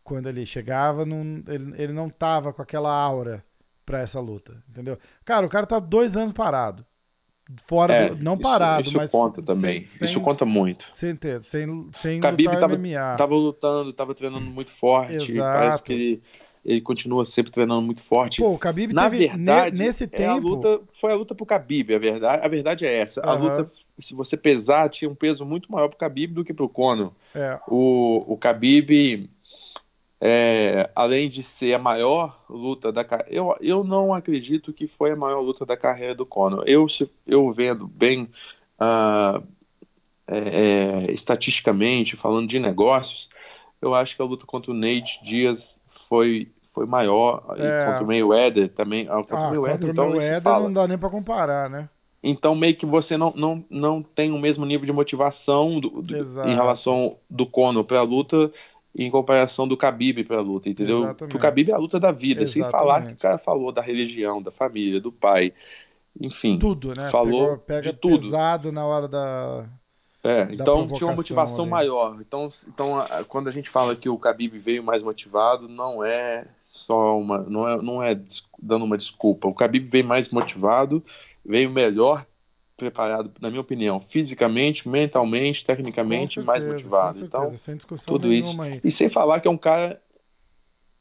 [0.04, 3.44] quando ele chegava, não, ele, ele não tava com aquela aura
[3.86, 4.98] para essa luta, entendeu?
[5.26, 6.86] Cara, o cara tá dois anos parado.
[7.66, 9.12] Fora é, do, não isso, parado, isso mas.
[9.12, 9.84] conta também.
[9.84, 10.86] Sem, isso conta muito.
[10.94, 13.16] Sem ter, sem, sem Khabib lutar tava, MMA.
[13.18, 15.14] tava lutando, tava treinando muito forte.
[15.14, 15.60] Exato.
[15.60, 16.24] Parece que ele,
[16.64, 18.42] ele continua sempre treinando muito forte.
[18.42, 20.32] Pô, o Khabib Na teve, verdade, nesse é tempo.
[20.32, 23.20] a luta, foi a luta pro Khabib, a verdade, a verdade é essa.
[23.22, 23.58] A Aham.
[23.58, 27.12] luta, se você pesar, tinha um peso muito maior pro Khabib do que pro Conor.
[27.36, 29.30] É, O, o Khabib,
[30.26, 35.12] é, além de ser a maior luta da carreira, eu, eu não acredito que foi
[35.12, 36.64] a maior luta da carreira do Conor.
[36.66, 36.88] Eu,
[37.28, 38.30] eu vendo bem
[38.80, 39.42] ah,
[40.26, 43.30] é, estatisticamente, falando de negócios,
[43.82, 47.56] eu acho que a luta contra o Nate Diaz foi, foi maior.
[47.58, 47.86] E É.
[47.86, 49.06] contra o Mayweather também.
[49.10, 51.90] Ah, contra ah, o Mayweather, contra então, Mayweather não dá nem pra comparar, né?
[52.26, 56.16] Então, meio que você não, não, não tem o mesmo nível de motivação do- do-
[56.16, 58.50] em relação do Conor para a luta
[58.96, 61.04] em comparação do Khabib para a luta, entendeu?
[61.04, 61.36] Exatamente.
[61.36, 63.18] O Khabib é a luta da vida, sem falar que Exatamente.
[63.18, 65.52] o cara falou da religião, da família, do pai,
[66.20, 66.60] enfim.
[66.60, 67.10] Tudo, né?
[67.10, 68.22] Falou Pegou- pega de tudo.
[68.22, 69.66] pesado na hora da.
[70.26, 71.72] É, da então tinha uma motivação ali.
[71.72, 72.18] maior.
[72.22, 77.20] Então, então quando a gente fala que o Khabib veio mais motivado, não é só
[77.20, 78.18] uma, não é, não é
[78.62, 79.48] dando uma desculpa.
[79.50, 81.04] O Khabib veio mais motivado,
[81.44, 82.26] veio melhor
[82.84, 87.26] preparado, na minha opinião, fisicamente, mentalmente, tecnicamente, Com mais certeza, motivado.
[87.26, 88.62] Então, certeza, sem discussão tudo isso.
[88.62, 88.80] aí.
[88.84, 90.02] e sem falar que é um cara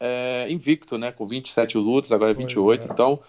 [0.00, 1.12] é, invicto, né?
[1.12, 2.88] Com 27 lutas, agora é Pois 28.
[2.88, 2.92] é.
[2.92, 3.20] Então,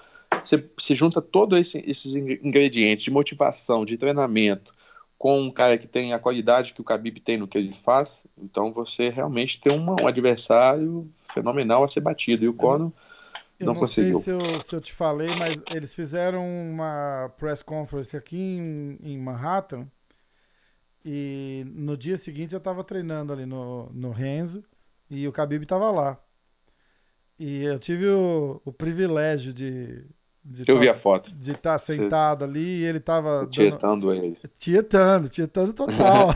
[0.42, 4.74] você se junta todos esse, esses ing- ingredientes de motivação, de treinamento,
[5.18, 8.26] com um cara que tem a qualidade que o Khabib tem no que ele faz,
[8.38, 12.44] então você realmente tem uma- um adversário fenomenal a ser batido.
[12.44, 12.92] E o Conor
[13.60, 14.14] Eu não não, conseguiu.
[14.14, 18.98] sei se eu, se eu te falei, mas eles fizeram uma press conference aqui em,
[19.02, 19.88] em Manhattan.
[21.06, 24.64] E no dia seguinte eu tava treinando ali no, no Renzo
[25.10, 26.18] e o Khabib tava lá.
[27.38, 30.06] E eu tive o, o privilégio de
[30.46, 34.14] de eu vi tá- a foto, de estar sentado ali e ele tava dando, tietando
[34.14, 34.38] ele.
[34.58, 36.30] Tietando, tietando total.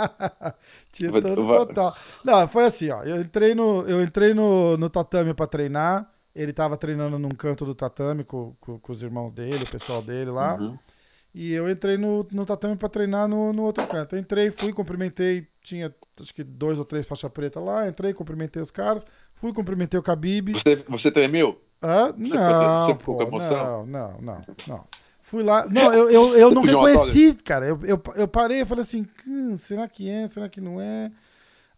[0.90, 1.94] tietando total.
[2.24, 3.02] Não, foi assim, ó.
[3.02, 6.10] Eu entrei no, eu entrei no, no tatame pra treinar.
[6.34, 10.00] Ele tava treinando num canto do tatame com, com, com os irmãos dele, o pessoal
[10.00, 10.56] dele lá.
[10.56, 10.78] Uhum.
[11.34, 14.16] E eu entrei no, no tatame pra treinar no, no outro canto.
[14.16, 15.46] Eu entrei, fui, cumprimentei.
[15.62, 17.88] Tinha acho que dois ou três faixa preta lá.
[17.88, 19.04] Entrei, cumprimentei os caras.
[19.34, 20.52] Fui, cumprimentei o Khabib.
[20.52, 21.60] Você, você tremeu?
[21.82, 22.12] Hã?
[22.12, 24.84] ficou- não, você pô, não, não, não, não.
[25.22, 25.64] Fui lá.
[25.66, 27.66] Não, eu, eu, eu Você não reconheci, cara.
[27.66, 30.26] Eu, eu, eu parei e falei assim: hum, será que é?
[30.26, 31.12] Será que não é?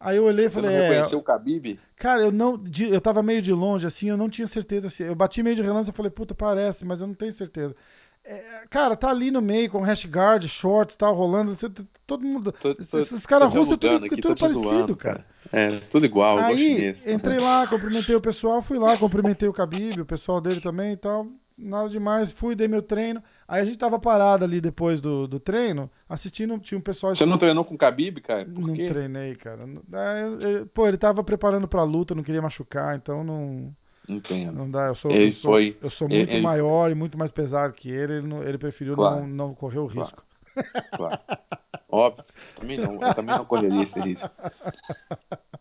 [0.04, 0.88] Aí eu olhei e Você não falei: é.
[0.88, 1.78] reconheceu o Khabib?
[1.96, 2.62] Cara, eu não.
[2.90, 4.90] eu tava meio de longe, assim, eu não tinha certeza.
[4.90, 7.74] se eu bati meio de relance e falei: puta, parece, mas eu não tenho certeza.
[8.24, 11.54] é, cara, tá ali no meio com hash guard, shorts, tá rolando.
[11.54, 11.68] Você,
[12.06, 12.52] todo mundo.
[12.52, 15.24] Tô- tô- esses caras russos é tudo, aqui, tudo parecido, zoando, cara.
[15.52, 17.06] É, tudo igual, Aí, chinês.
[17.06, 20.96] entrei lá, cumprimentei o pessoal, fui lá, cumprimentei o Khabib, o pessoal dele também e
[20.96, 21.26] tal.
[21.58, 23.22] Nada demais, fui, dei meu treino.
[23.52, 27.14] Aí a gente tava parado ali depois do, do treino, assistindo, tinha um pessoal...
[27.14, 28.46] Você não treinou com o Khabib, cara?
[28.46, 28.86] Por Não quê?
[28.86, 29.64] treinei, cara.
[29.92, 33.70] É, é, Pô, ele tava preparando pra luta, não queria machucar, então não,
[34.08, 34.54] Entendo.
[34.56, 34.86] não dá.
[34.86, 37.90] Eu sou, eu sou, foi- eu sou muito ele- maior e muito mais pesado que
[37.90, 39.20] ele, ele, não- ele preferiu Claro.
[39.20, 40.00] não, não correr o Claro.
[40.08, 40.24] risco.
[40.96, 41.20] Claro.
[41.90, 42.24] Óbvio.
[42.58, 42.94] Também não.
[42.94, 44.30] Eu também não correria esse risco.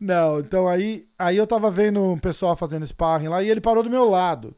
[0.00, 3.82] Não, então aí, aí eu tava vendo um pessoal fazendo sparring lá e ele parou
[3.82, 4.54] do meu lado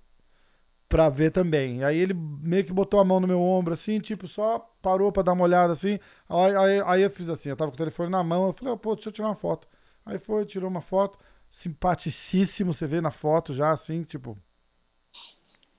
[0.91, 1.85] pra ver também.
[1.85, 5.25] Aí ele meio que botou a mão no meu ombro assim, tipo, só parou pra
[5.25, 6.01] dar uma olhada assim.
[6.29, 8.75] Aí, aí, aí eu fiz assim, eu tava com o telefone na mão, eu falei,
[8.75, 9.69] "Ah, pô, deixa eu tirar uma foto.
[10.07, 11.19] Aí foi, tirou uma foto,
[11.51, 14.39] simpaticíssimo, você vê na foto já assim, tipo.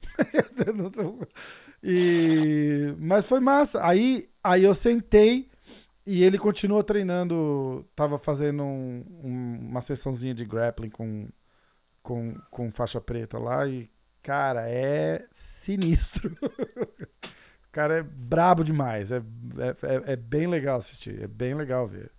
[1.84, 3.86] e mas foi massa.
[3.86, 5.50] Aí, aí eu sentei
[6.06, 11.30] e ele continuou treinando, tava fazendo um- um- uma sessãozinha de grappling com,
[12.04, 13.89] com, com faixa preta lá e,
[14.21, 16.36] cara, é sinistro.
[16.41, 19.17] o cara é brabo demais, é,
[19.57, 19.69] é,
[20.10, 22.12] é- é bem legal assistir, é bem legal ver.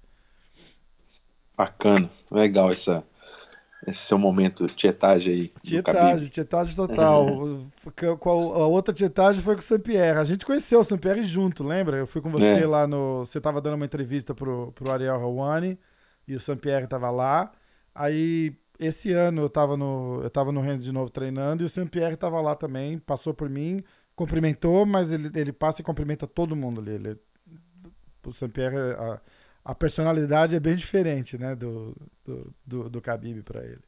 [1.57, 2.11] Bacana.
[2.31, 3.05] Legal essa,
[3.87, 5.53] esse seu momento tietagem aí.
[5.63, 7.27] Tietagem, tietagem total.
[8.25, 10.19] A outra tietagem foi com o Sampierre.
[10.19, 11.99] A gente conheceu o Sampierre junto, lembra?
[11.99, 12.67] Eu fui com você É.
[12.67, 13.21] lá no.
[13.27, 15.79] Você tava dando uma entrevista pro, pro Ariel Hawani
[16.27, 17.53] e o Sampierre tava lá.
[17.95, 21.69] Aí, esse ano eu tava no, eu tava no Renzo de novo treinando e o
[21.69, 23.83] Sampierre tava lá também, passou por mim,
[24.15, 26.93] cumprimentou, mas ele, ele passa e cumprimenta todo mundo ali.
[26.93, 27.19] Ele,
[28.25, 29.21] o Sampierre, a,
[29.65, 33.81] a personalidade é bem diferente, né, do, do, do, do Khabib pra ele.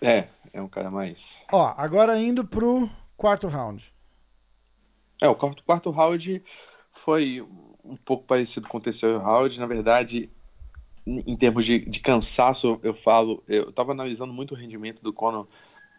[0.00, 1.42] É, é um cara mais.
[1.52, 3.92] Ó, agora indo pro quarto round.
[5.20, 6.42] É, o quarto, quarto round
[7.04, 7.40] foi
[7.82, 9.58] um pouco parecido com o terceiro round.
[9.58, 10.30] Na verdade,
[11.06, 15.46] em termos de, de cansaço, eu falo, eu tava analisando muito o rendimento do Conor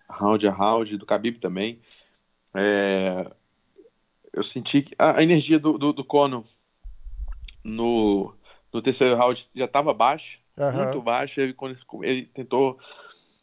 [0.10, 1.80] round a round, do Khabib também.
[2.54, 3.30] É,
[4.34, 6.44] eu senti que a, a energia do, do, do Conor
[7.64, 8.34] no,
[8.72, 10.84] no terceiro round já estava baixa, Aham.
[10.84, 11.42] muito baixa.
[11.42, 11.56] Ele,
[12.04, 12.78] ele tentou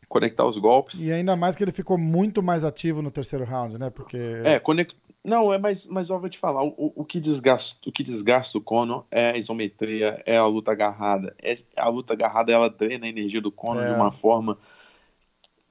[0.09, 1.01] conectar os golpes.
[1.01, 3.91] E ainda mais que ele ficou muito mais ativo no terceiro round, né?
[3.91, 4.19] Porque.
[4.45, 4.95] É, conect...
[5.25, 8.59] não, é mais, mas eu vou te falar, o, o que desgasta, o que desgasta
[8.59, 11.35] o Conor é a isometria, é a luta agarrada.
[11.43, 13.89] É, a luta agarrada ela drena a energia do Conor É.
[13.89, 14.59] de uma forma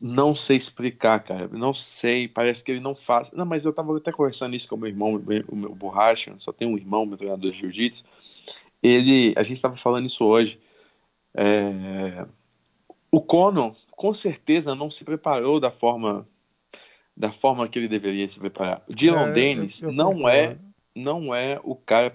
[0.05, 1.47] não sei explicar, cara.
[1.47, 3.31] Não sei, parece que ele não faz.
[3.31, 5.15] Não, mas eu tava até conversando isso com o meu irmão,
[5.47, 8.03] o meu borracha, só tenho um irmão, meu treinador de jiu-jitsu.
[8.81, 10.59] Ele, a gente tava falando isso hoje.
[11.33, 12.25] É,
[13.09, 16.27] o Conor, com certeza, não se preparou da forma
[17.15, 18.81] da forma que ele deveria se preparar.
[18.89, 20.29] Dylan É, Dennis eu- eu não concordo.
[20.37, 20.57] é
[20.95, 22.13] não é o cara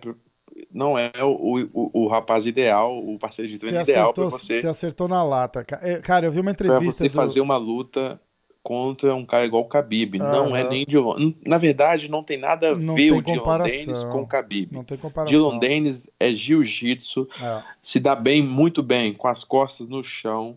[0.73, 4.67] não é o, o, o rapaz ideal, o parceiro de treino ideal para você você
[4.67, 5.65] acertou na lata.
[5.83, 7.05] É, Cara, eu vi uma para entrevista.
[7.05, 8.21] você do- fazer uma luta
[8.61, 10.19] contra um cara igual o Khabib.
[10.19, 10.71] Não é Aham.
[10.71, 11.37] nem de longe.
[11.47, 13.63] Na verdade, não tem nada a Não ver o Dylan.
[13.65, 14.73] Dennis com o Khabib.
[14.73, 15.33] Não tem comparação.
[15.33, 17.63] Dylan Dennis é jiu-jitsu, É.
[17.81, 20.57] se dá bem, muito bem, com as costas no chão.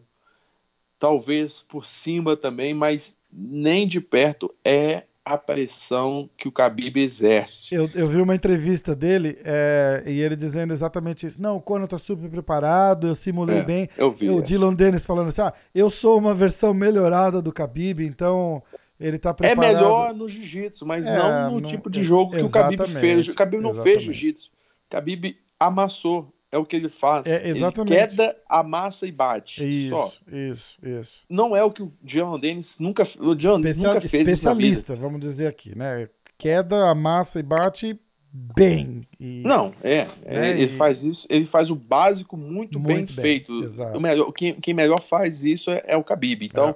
[1.00, 7.76] Talvez por cima também, mas nem de perto é a pressão que o Khabib exerce.
[7.76, 11.40] Eu, eu vi uma entrevista dele é, e ele dizendo exatamente isso.
[11.42, 13.90] Não, o Conor tá super preparado, eu simulei É, bem.
[13.98, 14.30] Eu vi.
[14.30, 14.42] o essa.
[14.44, 18.64] Dylan Dennis falando assim: ah, eu sou uma versão melhorada do Khabib, então
[19.00, 19.74] ele tá É preparado.
[19.76, 22.88] melhor no jiu-jitsu, mas É, não no não- tipo de é- jogo que o Khabib
[23.00, 23.28] fez.
[23.28, 24.04] O Khabib não fez exatamente.
[24.06, 24.50] jiu-jitsu.
[24.90, 26.34] O Khabib amassou.
[26.52, 27.26] É o que ele faz.
[27.26, 27.94] É, exatamente.
[27.94, 29.90] Ele queda, amassa e bate.
[29.90, 30.06] Só.
[30.08, 31.26] Isso, isso, isso.
[31.30, 34.96] Não é o que o Dylan Dennis nunca, o Dylan Especia- nunca fez isso especialista,
[34.98, 36.10] vamos dizer aqui, né?
[36.38, 37.98] Queda, amassa e bate
[38.34, 39.08] bem.
[39.20, 40.08] E- Não, é.
[40.26, 43.64] é, Né, ele e- faz isso, ele faz o básico muito, bem, Muito bem, feito.
[43.64, 43.98] exato.
[43.98, 46.44] O melhor, quem, quem melhor faz isso é, é o Khabib.
[46.46, 46.76] Então, É.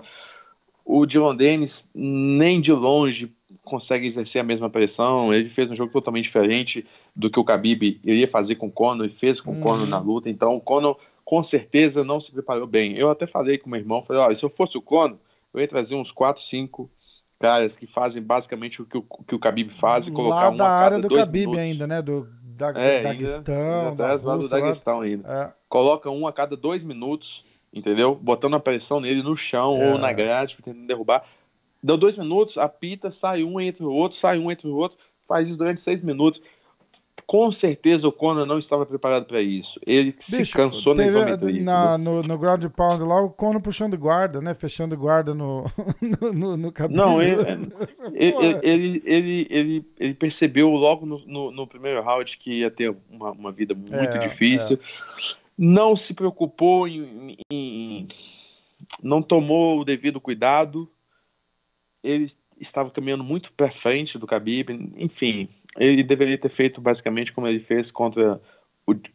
[0.85, 3.33] o Dylan Dennis nem de longe
[3.63, 5.34] consegue exercer a mesma pressão.
[5.34, 6.86] Ele fez um jogo totalmente diferente
[7.16, 9.61] do que o Khabib iria fazer com o Conor e fez com o Uhum.
[9.61, 10.30] Conor na luta.
[10.30, 12.93] Então, o Conor com certeza não se preparou bem.
[12.97, 15.18] Eu até falei com meu irmão, falei, olha, se eu fosse o Conor,
[15.53, 16.89] eu ia trazer uns 4, 5
[17.39, 20.57] caras que fazem basicamente o que o, que o Khabib faz e colocar lá um
[20.57, 21.59] da área do Khabib minutos.
[21.59, 22.01] ainda, né?
[22.01, 24.57] Do da, É, Daguestão, ainda, da lá do Rússia.
[24.57, 25.28] lá- Daguestão ainda.
[25.30, 27.43] É, Coloca um a cada dois minutos,
[27.74, 28.16] entendeu?
[28.16, 29.91] Botando a pressão nele no chão É.
[29.91, 31.26] ou na grade, tentando derrubar.
[31.84, 34.97] Deu dois minutos, apita, sai um entre o outro, sai um entre o outro,
[35.28, 36.41] faz isso durante seis minutos.
[37.26, 39.80] Com certeza o Conor não estava preparado para isso.
[39.86, 41.63] Ele Bicho, se cansou na isometria.
[41.63, 44.53] Na, no, no ground pound lá, o Conor puxando guarda, né?
[44.53, 45.63] Fechando guarda no,
[46.22, 47.01] no, no, no cabelo.
[47.01, 47.41] Não, ele,
[48.13, 52.95] ele, ele, ele, ele, ele, percebeu logo no, no, no, primeiro round que ia ter
[53.09, 54.78] uma, uma vida muito é, difícil.
[54.78, 55.36] É.
[55.57, 58.07] Não se preocupou em, em.
[59.01, 60.89] Não tomou o devido cuidado.
[62.03, 64.70] Ele estava caminhando muito para frente do Khabib.
[64.97, 68.41] Enfim, ele deveria ter feito basicamente como ele fez contra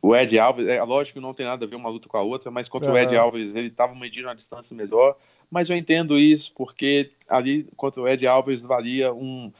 [0.02, 0.66] o, Ed Alves.
[0.66, 2.92] É lógico que não tem nada a ver uma luta com a outra, mas contra
[2.92, 5.16] o Ed Alves ele estava medindo uma distância melhor.
[5.50, 9.52] Mas eu entendo isso porque ali contra o Ed Alves valia um.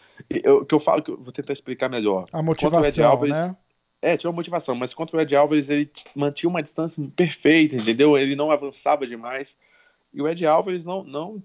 [0.46, 2.26] O que eu falo que eu vou tentar explicar melhor.
[2.32, 3.56] A motivação, Alves, né?
[4.02, 8.16] É, tinha uma motivação, mas contra o Ed Alves ele mantinha uma distância perfeita, entendeu?
[8.16, 9.56] Ele não avançava demais.
[10.12, 11.42] E o Ed Alves não, não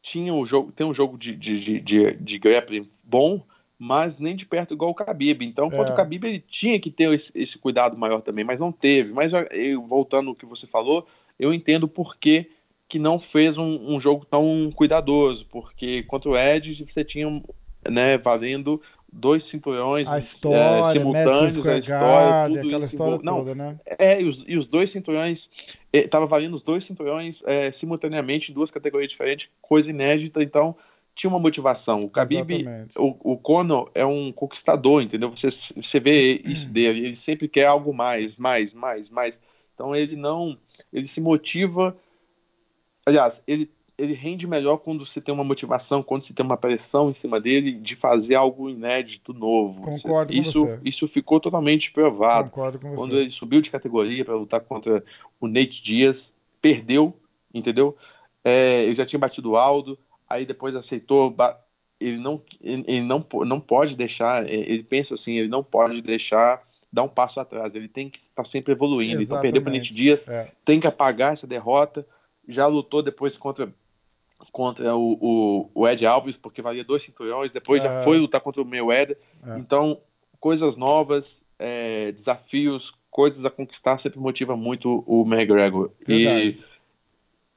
[0.00, 3.44] tinha o jogo, tem um jogo de, de, de, de, de grappling bom,
[3.78, 5.42] mas nem de perto igual o Khabib.
[5.42, 5.92] Então, quanto é.
[5.92, 9.12] o Khabib, ele tinha que ter esse, esse, cuidado maior também, mas não teve.
[9.12, 11.06] Mas eu, voltando ao que você falou,
[11.38, 12.50] eu entendo por que,
[12.88, 17.42] que não fez um, um, jogo tão cuidadoso, porque contra o Ed você tinha
[17.88, 23.54] né, valendo dois cinturões a história, é, simultâneos, a história, tudo aquela história não, toda,
[23.54, 23.80] né?
[23.86, 25.48] É, e os, e os dois cinturões,
[25.92, 30.76] estava eh, valendo os dois cinturões é, simultaneamente em duas categorias diferentes, coisa inédita, então
[31.18, 31.98] tinha uma motivação.
[31.98, 32.64] O Khabib,
[32.96, 35.28] o, o Conor é um conquistador, entendeu?
[35.30, 39.40] Você, você vê isso dele, ele sempre quer algo mais, mais, mais, mais.
[39.74, 40.56] Então ele não,
[40.92, 41.96] ele se motiva.
[43.04, 47.10] Aliás, ele, ele rende melhor quando você tem uma motivação, quando você tem uma pressão
[47.10, 49.82] em cima dele de fazer algo inédito, novo.
[49.82, 50.80] Concordo isso, com você.
[50.84, 52.50] Isso ficou totalmente provado.
[52.50, 52.96] Concordo com você.
[52.96, 55.02] Quando ele subiu de categoria para lutar contra
[55.40, 57.12] o Nate Diaz, perdeu,
[57.52, 57.96] entendeu?
[58.44, 59.98] É, ele já tinha batido o Aldo,
[60.28, 61.34] aí depois aceitou.
[62.00, 66.62] Ele não, ele não, não pode deixar, é, ele pensa assim, ele não pode deixar
[66.92, 69.20] dar um passo atrás, ele tem que estar sempre evoluindo.
[69.20, 69.24] Exatamente.
[69.24, 70.50] Então, perdeu para Nate Dias, é.
[70.64, 72.06] tem que apagar essa derrota.
[72.48, 73.68] Já lutou depois contra,
[74.52, 77.86] contra o, o, o Ed Alves, porque valia dois cinturões, depois é.
[77.86, 79.18] já foi lutar contra o Mayweather.
[79.46, 79.58] É.
[79.58, 80.00] Então,
[80.40, 85.90] coisas novas, é, desafios, coisas a conquistar sempre motiva muito o McGregor.
[86.06, 86.48] Verdade.
[86.48, 86.77] E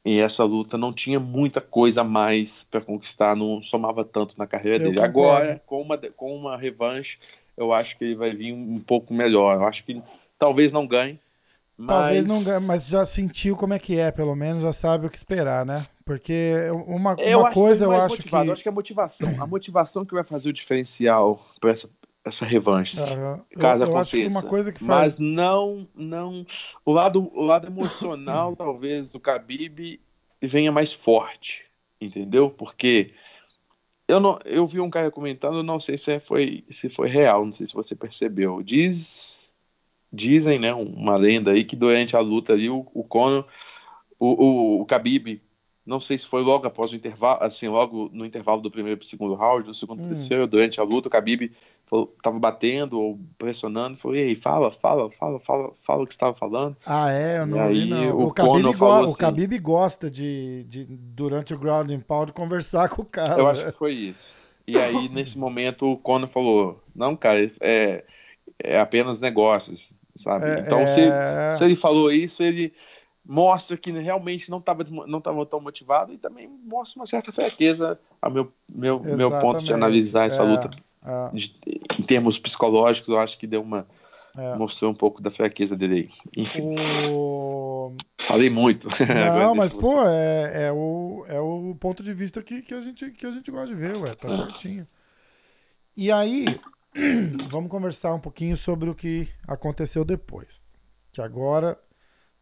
[0.04, 4.48] e essa luta não tinha muita coisa a mais para conquistar, não somava tanto na
[4.48, 4.96] carreira eu dele.
[4.96, 5.20] Concordo.
[5.20, 7.20] Agora, com uma, com uma revanche,
[7.56, 9.58] eu acho que ele vai vir um pouco melhor.
[9.58, 10.02] Eu acho que
[10.40, 11.20] talvez não ganhe.
[11.78, 11.88] Mas...
[11.88, 15.10] Talvez não ganhe, mas já sentiu como é que é, pelo menos já sabe o
[15.10, 15.88] que esperar, né?
[16.04, 16.54] Porque
[16.88, 18.44] uma, uma coisa eu acho motivado.
[18.44, 18.50] que.
[18.50, 19.36] Eu acho que é a motivação.
[19.40, 21.90] A motivação que vai fazer o diferencial para essa,
[22.24, 23.00] essa revanche.
[23.00, 23.42] Uhum.
[23.60, 25.18] Caso eu, eu que uma coisa que faz...
[25.18, 26.46] Mas não, não.
[26.86, 30.00] O lado, o lado emocional, talvez, do Khabib
[30.42, 31.66] venha mais forte,
[32.00, 32.50] entendeu?
[32.50, 33.14] Porque
[34.08, 37.54] eu não, eu vi um cara comentando, não sei se foi, se foi real, não
[37.54, 38.62] sei se você percebeu.
[38.62, 39.52] Diz,
[40.12, 43.48] dizem, né, uma lenda aí que durante a luta ali o, o Conor,
[44.20, 45.42] o, o, o Khabib
[45.86, 49.06] não sei se foi logo após o intervalo, assim, logo no intervalo do primeiro para
[49.06, 50.10] o segundo round, do segundo para hum.
[50.10, 51.52] terceiro, durante a luta, o Khabib
[52.18, 56.78] estava batendo ou pressionando, falou, ei, fala, fala, fala, fala, fala o que estava falando.
[56.86, 57.40] Ah, é?
[57.40, 58.16] Eu não e aí, não.
[58.16, 62.88] O, o, Khabib, go assim, o Khabib gosta de, de, durante o grounding pound, conversar
[62.88, 63.42] com o cara.
[63.42, 64.34] Eu acho que foi isso.
[64.66, 68.06] E aí, nesse momento, o Conor falou, não, cara, é,
[68.64, 70.46] é apenas negócios, sabe?
[70.46, 71.52] É, então, se, é.
[71.58, 72.74] se ele falou isso, ele
[73.26, 78.00] mostra que realmente não estava não tava tão motivado e também mostra uma certa fraqueza
[78.22, 80.70] a meu, meu, meu ponto de analisar essa é, luta.
[81.06, 81.36] É.
[81.36, 81.56] De,
[82.00, 83.88] em termos psicológicos, eu acho que deu uma.
[84.38, 84.56] É.
[84.56, 86.10] Mostrou um pouco da fraqueza dele aí.
[86.38, 86.76] Enfim.
[87.10, 87.94] O...
[88.18, 88.88] Falei muito.
[89.38, 93.12] Não, mas, pô, é, é, o, é o ponto de vista que, que, a gente,
[93.12, 94.14] que a gente gosta de ver, ué.
[94.16, 94.88] Tá certinho.
[95.98, 96.46] E aí,
[97.50, 100.64] vamos conversar um pouquinho sobre o que aconteceu depois.
[101.12, 101.78] Que agora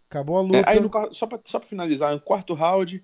[0.09, 0.57] Acabou a luta.
[0.57, 3.03] É, aí no, só para só finalizar, no quarto round,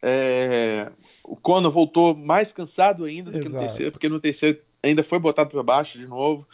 [0.00, 0.92] é,
[1.24, 3.50] o Conor voltou mais cansado ainda do Exato.
[3.50, 6.46] que no terceiro, porque no terceiro ainda foi botado para baixo de novo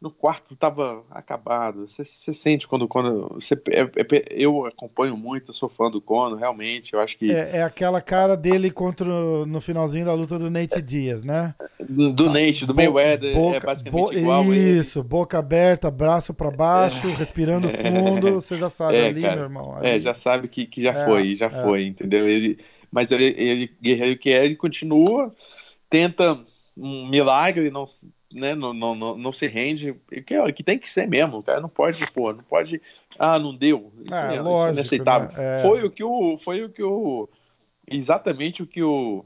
[0.00, 1.88] no quarto tava acabado.
[1.88, 6.38] Você, você sente quando, quando você, é, é, eu acompanho muito, sou fã do Conor,
[6.38, 6.92] realmente.
[6.92, 9.06] Eu acho que é, é, aquela cara dele contra
[9.46, 11.54] no finalzinho da luta do Nate Diaz, né?
[11.80, 14.44] Do, do Nate, do Bo Mayweather, é boca, é basicamente bo igual.
[14.54, 17.14] Isso, boca aberta, braço para baixo, é.
[17.14, 18.34] respirando fundo.
[18.34, 19.76] Você já sabe ali, cara, meu irmão.
[19.76, 19.88] Ali.
[19.88, 22.28] É, já sabe que, que já foi, já foi, entendeu?
[22.28, 22.58] Ele,
[22.92, 25.34] mas ele, ele guerreiro que é, ele continua,
[25.88, 26.38] tenta
[26.76, 27.86] um milagre, não
[28.36, 31.68] né, não, não, não, não se rende, que, que tem que ser mesmo, cara não
[31.68, 32.80] pode, pô, não pode,
[33.18, 35.28] ah, não deu, isso, é, é, lógico, isso é inaceitável.
[35.36, 35.58] Né?
[35.58, 35.62] É...
[35.62, 37.28] Foi o que o, foi o que o,
[37.86, 39.24] exatamente o que o,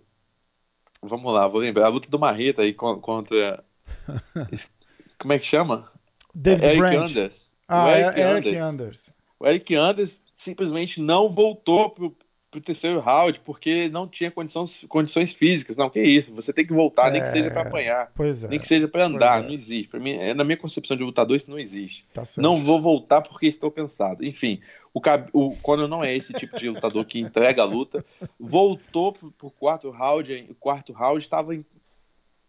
[1.03, 3.65] vamos lá, vou lembrar, a luta do Marreta aí contra,
[5.19, 5.91] como é que chama?
[6.35, 7.11] David Eric Branch.
[7.11, 7.53] Anders.
[7.69, 8.63] Ah, o é- Eric, Eric Anders.
[8.63, 9.15] Anders.
[9.39, 12.17] O Eric Anders simplesmente não voltou pro,
[12.51, 15.76] pro terceiro round porque não tinha condições, condições físicas.
[15.76, 17.30] Não, que isso, você tem que voltar, nem que É.
[17.30, 19.46] seja para apanhar, Pois é, nem que seja para andar, é.
[19.46, 19.88] não existe.
[19.88, 22.05] Para mim, é, na minha concepção de lutador, isso não existe.
[22.12, 22.24] tá.
[22.38, 24.24] Não vou voltar porque estou cansado.
[24.24, 24.61] Enfim,
[24.92, 25.01] o,
[25.32, 28.05] o Conor não é esse tipo de lutador que entrega a luta.
[28.38, 31.64] Voltou pro, pro quarto round, o quarto round estava em.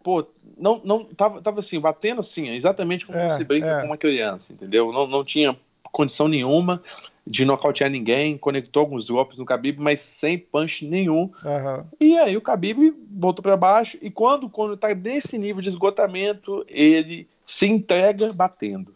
[0.03, 0.25] Pô,
[0.57, 3.81] não, não tava, tava assim, batendo assim, exatamente como É, você brinca é.
[3.81, 4.91] com uma criança, entendeu?
[4.91, 5.55] Não, não tinha
[5.91, 6.81] condição nenhuma
[7.26, 11.32] de nocautear ninguém, conectou alguns drops no Khabib, mas sem punch nenhum.
[11.45, 11.86] Aham.
[11.99, 16.65] E aí o Khabib voltou para baixo e quando quando tá nesse nível de esgotamento,
[16.67, 18.93] ele se entrega batendo.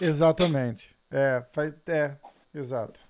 [0.00, 0.94] Exatamente.
[1.10, 2.12] É, faz, é,
[2.54, 3.00] exato.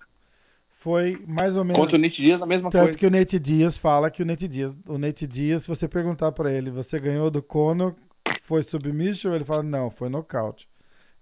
[0.71, 1.81] Foi mais ou menos.
[1.81, 2.99] Contra o Nate Diaz, a mesma Tanto coisa.
[2.99, 6.33] que o Nate Dias fala que o Nate Dias, o Nate Dias, se você perguntar
[6.33, 7.95] pra ele, você ganhou do Conor,
[8.41, 9.33] foi submission?
[9.33, 10.69] Ele fala, não, foi nocaute.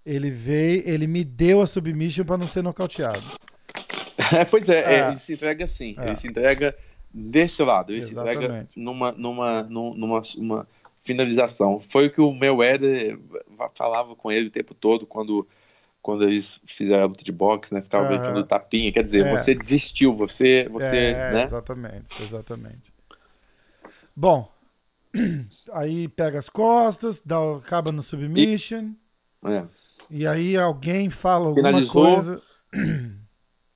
[0.05, 3.21] Ele veio, ele me deu a submission pra não ser nocauteado.
[4.33, 6.05] É, pois é, é, ele se entrega assim, É.
[6.05, 6.75] ele se entrega
[7.13, 8.79] desse lado, ele se entrega Exatamente.
[8.79, 10.67] numa, numa, num- numa, uma
[11.03, 11.79] finalização.
[11.89, 13.19] Foi o que o Mayweather
[13.75, 15.47] falava com ele o tempo todo quando,
[16.01, 17.81] quando eles fizeram a luta de boxe, né?
[17.81, 18.17] Ficava Aham.
[18.17, 19.37] brincando tapinha, quer dizer, É.
[19.37, 21.43] você desistiu, você, você, é, né?
[21.43, 22.93] exatamente, exatamente.
[24.15, 24.51] Bom,
[25.73, 28.93] aí pega as costas, dá, acaba no submission,
[29.45, 29.65] É.
[30.11, 31.93] e aí alguém fala alguma Finalizou.
[32.03, 32.41] coisa.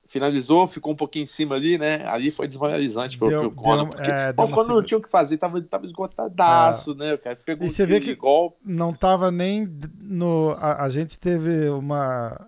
[0.08, 2.06] Finalizou, ficou um pouquinho em cima ali, né?
[2.06, 5.10] Ali foi desmoralizante pro, Deu- pro deu- porque é, bom, quando não tinha o que
[5.10, 7.14] fazer, tava, tava esgotadaço, né?
[7.14, 8.56] O cara pegou E você vê que- golpe.
[8.64, 9.68] não tava nem
[10.00, 10.50] no.
[10.58, 12.46] A, a gente teve uma,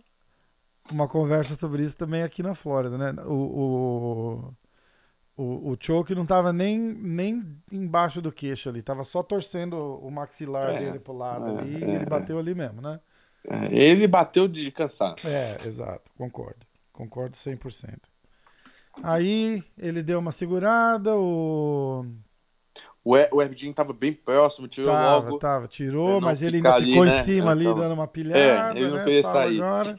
[0.90, 3.12] uma conversa sobre isso também aqui na Flórida, né?
[3.26, 3.34] O,
[5.36, 9.74] o, o, o choke não tava nem, nem embaixo do queixo ali, tava só torcendo
[10.00, 12.06] o maxilar É, dele pro lado é, ali é, e ele é.
[12.06, 13.00] bateu ali mesmo, né?
[13.46, 15.26] É, Ele bateu de cansaço.
[15.26, 16.66] É, exato, concordo.
[16.92, 17.94] Concordo 100%.
[19.02, 22.04] Aí ele deu uma segurada, o.
[23.04, 25.38] O, E- o Herbdinho tava bem próximo, tirou Tava, logo.
[25.38, 27.22] tava, tirou, não mas ele ainda ali, ficou em né?
[27.22, 29.04] cima ali, Então, dando uma pilhada, ele não né?
[29.04, 29.62] queria Fala sair.
[29.62, 29.98] agora.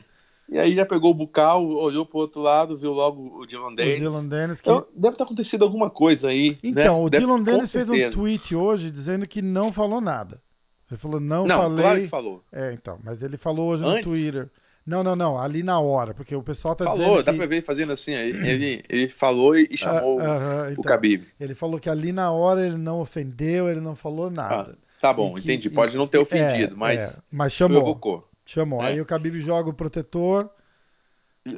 [0.50, 3.76] E aí já pegou o bucal, olhou pro outro lado, viu logo o Dylan O
[3.76, 4.00] Dennis.
[4.00, 6.58] Dylan Dennis que Então, deve ter acontecido alguma coisa aí.
[6.62, 7.06] Então, né?
[7.06, 10.42] o Deve- Dylan Dennis fez um tweet hoje dizendo que não falou nada.
[10.90, 11.84] Ele falou, não, Não, falei.
[11.84, 12.44] claro que falou.
[12.52, 14.04] É, então, mas ele falou hoje no Antes?
[14.04, 14.50] Twitter.
[14.86, 17.38] Não, não, não, ali na hora, porque o pessoal tá Falou, dizendo dá que...
[17.38, 18.16] pra ver ele fazendo assim.
[18.16, 18.30] aí.
[18.32, 21.24] Ele, ele falou e, e chamou Ah, aham, o então, Khabib.
[21.40, 24.76] Ele falou que ali na hora ele não ofendeu, ele não falou nada.
[25.00, 25.68] Tá bom, E que- entendi.
[25.68, 28.28] e- Pode não ter é, ofendido, mas é, mas chamou, provocou.
[28.44, 28.82] chamou.
[28.82, 28.88] É.
[28.88, 30.50] Aí o Khabib joga o protetor,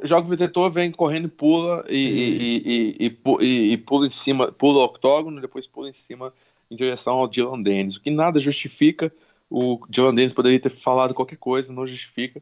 [0.04, 4.52] Joga o protetor, vem correndo, pula e, e, e, e, e- e pula em cima,
[4.52, 6.32] pula o octógono, depois pula em cima
[6.72, 7.97] em direção ao Dylan Dennis.
[7.97, 9.11] O que nada justifica.
[9.49, 12.41] O Dylan Dennis poderia ter falado qualquer coisa, não justifica.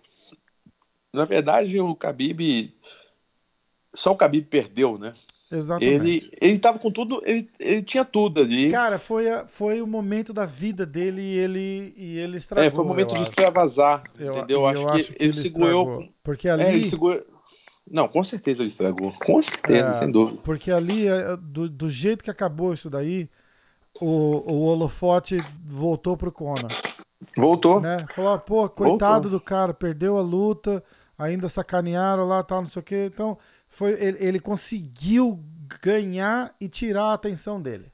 [1.12, 2.72] Na verdade, o Khabib.
[3.96, 5.14] Só o Khabib perdeu, né?
[5.52, 5.96] exatamente.
[5.96, 8.70] Ele, ele tava com tudo, ele, ele tinha tudo ali.
[8.70, 12.70] Cara, foi, a- foi o momento da vida dele e ele, e ele estragou, é,
[12.70, 13.32] foi o momento eu de acho.
[13.32, 14.60] extravasar, Eu, entendeu?
[14.60, 15.82] eu acho, acho que, ele, segurou.
[15.94, 16.14] estragou.
[16.24, 17.26] Porque ali, É, ele segurou.
[17.90, 19.12] Não, com certeza ele estragou.
[19.14, 19.94] Com certeza, É.
[19.94, 20.40] sem dúvida.
[20.44, 23.28] porque ali é, do, do jeito que acabou isso daí,
[24.02, 26.72] o, o holofote voltou pro Conor,
[27.36, 27.80] Voltou.
[27.82, 28.06] né?
[28.16, 30.84] Falou, ah, pô, coitado do cara, perdeu a luta,
[31.18, 33.10] ainda sacanearam lá, tal, não sei o quê.
[33.14, 33.38] Então,
[33.68, 35.40] foi, ele, ele conseguiu
[35.84, 37.92] ganhar e tirar a atenção dele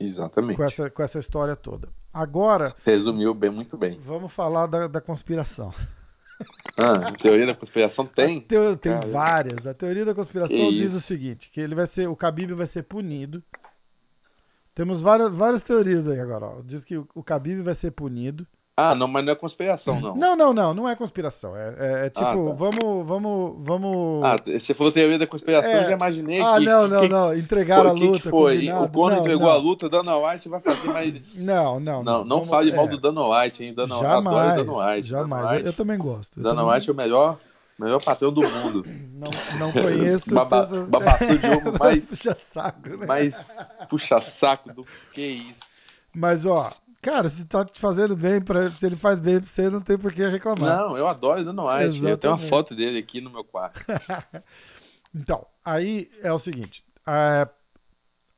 [0.00, 0.56] Exatamente.
[0.56, 1.88] com essa, com essa história toda.
[2.12, 3.98] Agora, Resumiu bem, muito bem.
[4.00, 5.72] vamos falar da, da conspiração.
[6.78, 8.38] Ah, teoria da conspiração tem?
[8.38, 9.66] A teo- tem várias.
[9.66, 10.96] A teoria da conspiração Que diz isso.
[10.98, 13.42] o seguinte: que ele vai ser, o Khabib vai ser punido.
[14.76, 16.44] Temos várias, várias teorias aí agora.
[16.46, 16.54] Ó.
[16.62, 18.46] Diz que o, o Khabib vai ser punido.
[18.78, 20.14] Ah, não, mas não é conspiração, não.
[20.14, 21.56] Não, não, não, não é conspiração.
[21.56, 22.52] É, é- é tipo, Ah, tá.
[22.52, 24.22] vamos, vamos, vamos.
[24.22, 25.78] Ah, você falou teoria da conspiração, É.
[25.78, 26.64] eu já imaginei Ah, que.
[26.66, 27.34] não, não, que, não.
[27.34, 28.56] Entregaram a que, que luta, foi?
[28.56, 28.84] combinado.
[28.84, 29.52] O Conor não, entregou não.
[29.52, 31.22] a luta, Dana White vai fazer mais.
[31.34, 33.72] Não, não, Não, não Vamos- fale mal é, do Dana White, hein?
[33.74, 35.08] Dana, Jamais, adoro Dana White.
[35.08, 35.42] jamais.
[35.48, 36.38] Dana Eu, eu também gosto.
[36.38, 37.38] Eu Dana também White é o melhor,
[37.78, 38.84] melhor patrão do mundo.
[39.14, 40.34] não, não conheço.
[40.34, 43.06] Baba- pessoa- babaçu de ovo mais- Puxa saco, né?
[43.06, 43.50] Mas
[43.88, 45.60] puxa saco do que isso.
[46.14, 46.72] Mas, ó,
[47.02, 49.98] cara, se tá te fazendo bem, pra, se ele faz bem pra você, não tem
[49.98, 50.76] por que reclamar.
[50.78, 52.04] Não, eu adoro Dana White.
[52.04, 53.84] Eu tenho uma foto dele aqui no meu quarto.
[55.14, 57.48] Então, aí é o seguinte: é,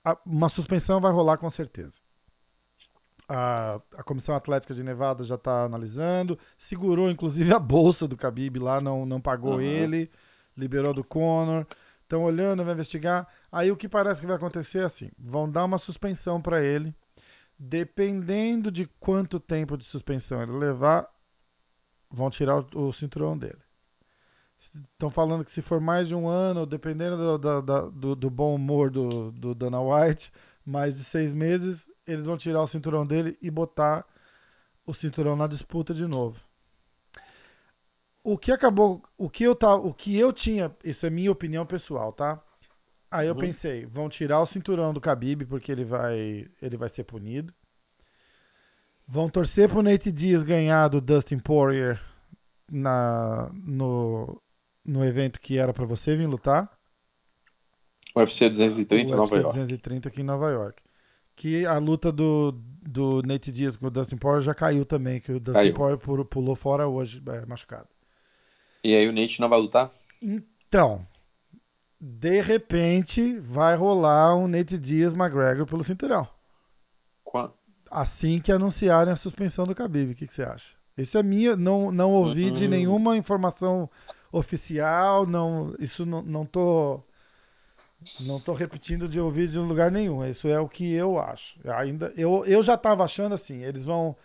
[0.05, 2.01] a- uma suspensão vai rolar com certeza.
[3.29, 8.59] A, a Comissão Atlética de Nevada já está analisando, segurou inclusive a bolsa do Khabib
[8.59, 9.61] lá, não, não pagou Uhum.
[9.61, 10.11] ele,
[10.57, 11.66] liberou do Conor.
[12.03, 13.29] Estão olhando, vai investigar.
[13.53, 16.95] Aí o que parece que vai acontecer é assim: vão dar uma suspensão para ele.
[17.59, 21.07] Dependendo de quanto tempo de suspensão ele levar,
[22.11, 23.59] vão tirar o, o cinturão dele.
[24.93, 28.55] Estão falando que se for mais de um ano, dependendo do, do, do, do bom
[28.55, 30.33] humor do, do Dana White,
[30.68, 34.04] mais de seis meses, eles vão tirar o cinturão dele e botar
[34.86, 36.38] o cinturão na disputa de novo.
[38.22, 41.64] O que acabou, o que eu tá, o que eu tinha, isso é minha opinião
[41.64, 42.42] pessoal, tá?
[43.10, 43.40] Aí eu uhum.
[43.40, 47.54] pensei, vão tirar o cinturão do Khabib porque ele vai, ele vai ser punido.
[49.06, 51.98] Vão torcer pro Nate Diaz ganhar do Dustin Poirier
[52.70, 54.38] na no,
[54.84, 56.78] no evento que era para você vir lutar.
[58.20, 59.58] UFC 230 em Nova York.
[59.58, 60.82] 230 aqui em Nova York.
[61.36, 62.52] Que a luta do,
[62.82, 65.72] do Nate Diaz com o Dustin Poirier já caiu também, que o Dustin.
[65.72, 67.88] Poirier pulou fora hoje, é, machucado.
[68.82, 69.90] E aí o Nate não vai lutar?
[70.20, 71.06] Então,
[72.00, 76.26] de repente vai rolar um Nate Diaz McGregor pelo cinturão.
[77.24, 77.52] Quando?
[77.90, 80.70] Assim que anunciarem a suspensão do Khabib, o que, que você acha?
[80.96, 82.52] Isso é minha, não, não ouvi uhum.
[82.52, 83.88] de nenhuma informação
[84.32, 87.02] oficial, não, isso não, não tô
[88.20, 90.24] não tô repetindo de ouvir de lugar nenhum.
[90.24, 91.59] Isso é o que eu acho.
[91.76, 94.16] Ainda eu, eu já estava achando assim, eles vão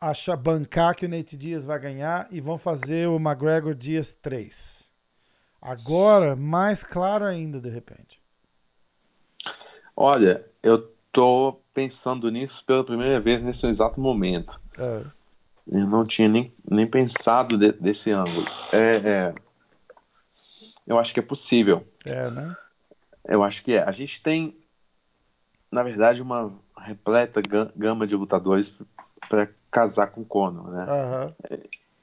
[0.00, 4.88] achar bancar que o Nate Diaz vai ganhar e vão fazer o McGregor Diaz 3.
[5.60, 8.20] Agora, mais claro ainda de repente.
[9.94, 14.58] Olha, eu tô pensando nisso pela primeira vez nesse exato momento.
[14.78, 15.02] É.
[15.70, 18.46] Eu não tinha nem, nem pensado de, desse ângulo.
[18.72, 19.34] É, é,
[20.86, 21.86] eu acho que é possível.
[22.04, 22.56] É, né?
[23.30, 23.82] Eu acho que é.
[23.84, 24.56] A gente tem,
[25.70, 27.40] na verdade, uma repleta
[27.76, 28.74] gama de lutadores
[29.28, 30.84] para casar com o Conor, né?
[30.84, 31.58] Uhum.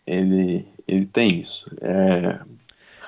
[0.05, 1.69] Ele, ele tem isso.
[1.81, 2.39] É...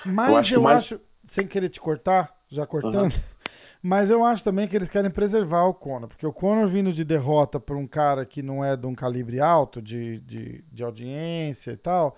[0.06, 0.78] Mas eu acho, eu mais...
[0.80, 3.22] acho, sem querer te cortar, já cortando, uhum.
[3.82, 7.06] mas eu acho também que eles querem preservar o Conor, porque o Conor vindo de
[7.06, 11.72] derrota por um cara que não é de um calibre alto de, de, de audiência
[11.72, 12.18] e tal,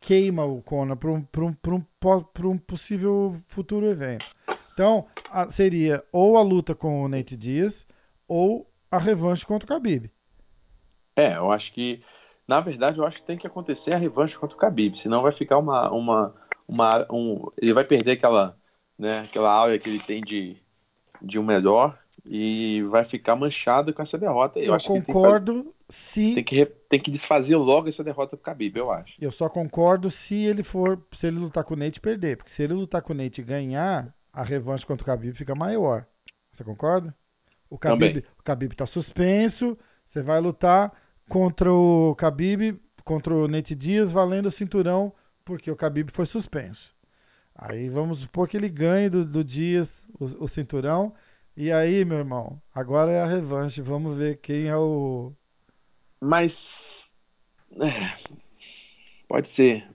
[0.00, 4.26] queima o Conor para um, um, um, um possível futuro evento.
[4.72, 7.86] Então, a, seria ou a luta com o Nate Diaz
[8.26, 10.10] ou a revanche contra o Khabib.
[11.16, 12.00] É, eu acho que,
[12.46, 15.32] na verdade, eu acho que tem que acontecer a revanche contra o Khabib, senão vai
[15.32, 16.34] ficar uma, uma,
[16.66, 18.56] uma um, ele vai perder aquela,
[18.98, 20.56] né, aquela áurea que ele tem de,
[21.20, 24.58] de um melhor e vai ficar manchado com essa derrota.
[24.58, 28.76] Eu, eu concordo que se tem que tem que desfazer logo essa derrota pro Khabib,
[28.76, 29.16] eu acho.
[29.20, 32.62] Eu só concordo se ele for, se ele lutar com o Nate perder, porque se
[32.62, 36.06] ele lutar com o Nate e ganhar, a revanche contra o Khabib fica maior.
[36.52, 37.14] Você concorda?
[37.68, 40.92] O Khabib, o Khabib tá suspenso, você vai lutar
[41.28, 45.12] contra o Khabib, contra o Nate Diaz, valendo o cinturão,
[45.44, 46.94] porque o Khabib foi suspenso.
[47.54, 51.14] Aí vamos supor que ele ganhe do, do Dias o, o cinturão.
[51.56, 53.82] E aí, meu irmão, agora é a revanche.
[53.82, 55.32] Vamos ver quem é o.
[56.20, 57.10] Mas.
[57.80, 58.18] É,
[59.28, 59.86] pode ser.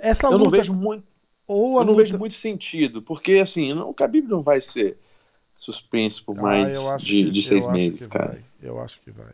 [0.00, 0.44] Essa eu luta...
[0.44, 1.09] não vejo muito.
[1.52, 2.04] Ou eu não luta...
[2.04, 4.96] vejo muito sentido, porque assim, o Khabib não vai ser
[5.52, 8.28] suspenso por ah, mais ah, de, que, de seis meses, cara.
[8.28, 8.44] Vai.
[8.62, 9.32] Eu acho que vai.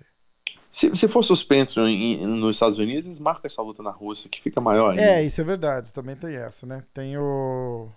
[0.71, 4.41] Se, se for suspenso em, nos Estados Unidos, eles marcam essa luta na Rússia, que
[4.41, 5.03] fica maior ainda.
[5.03, 5.93] É, isso é verdade.
[5.93, 6.83] Também tem essa, né?
[6.95, 7.89] Tem o.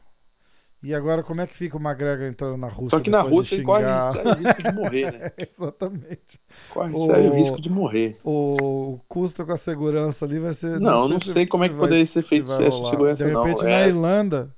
[0.82, 2.98] E agora, como é que fica o McGregor entrando na Rússia?
[2.98, 5.32] Só que na Rússia ele corre sério risco de morrer, né?
[5.52, 6.40] Exatamente.
[6.70, 7.34] Corre o...
[7.34, 8.18] risco de morrer.
[8.24, 10.80] O custo com a segurança ali vai ser.
[10.80, 13.26] Não, não sei, não sei como é que vai, poderia ser feito se essa segurança,
[13.26, 13.70] De repente, não.
[13.70, 13.88] na é...
[13.90, 14.56] Irlanda,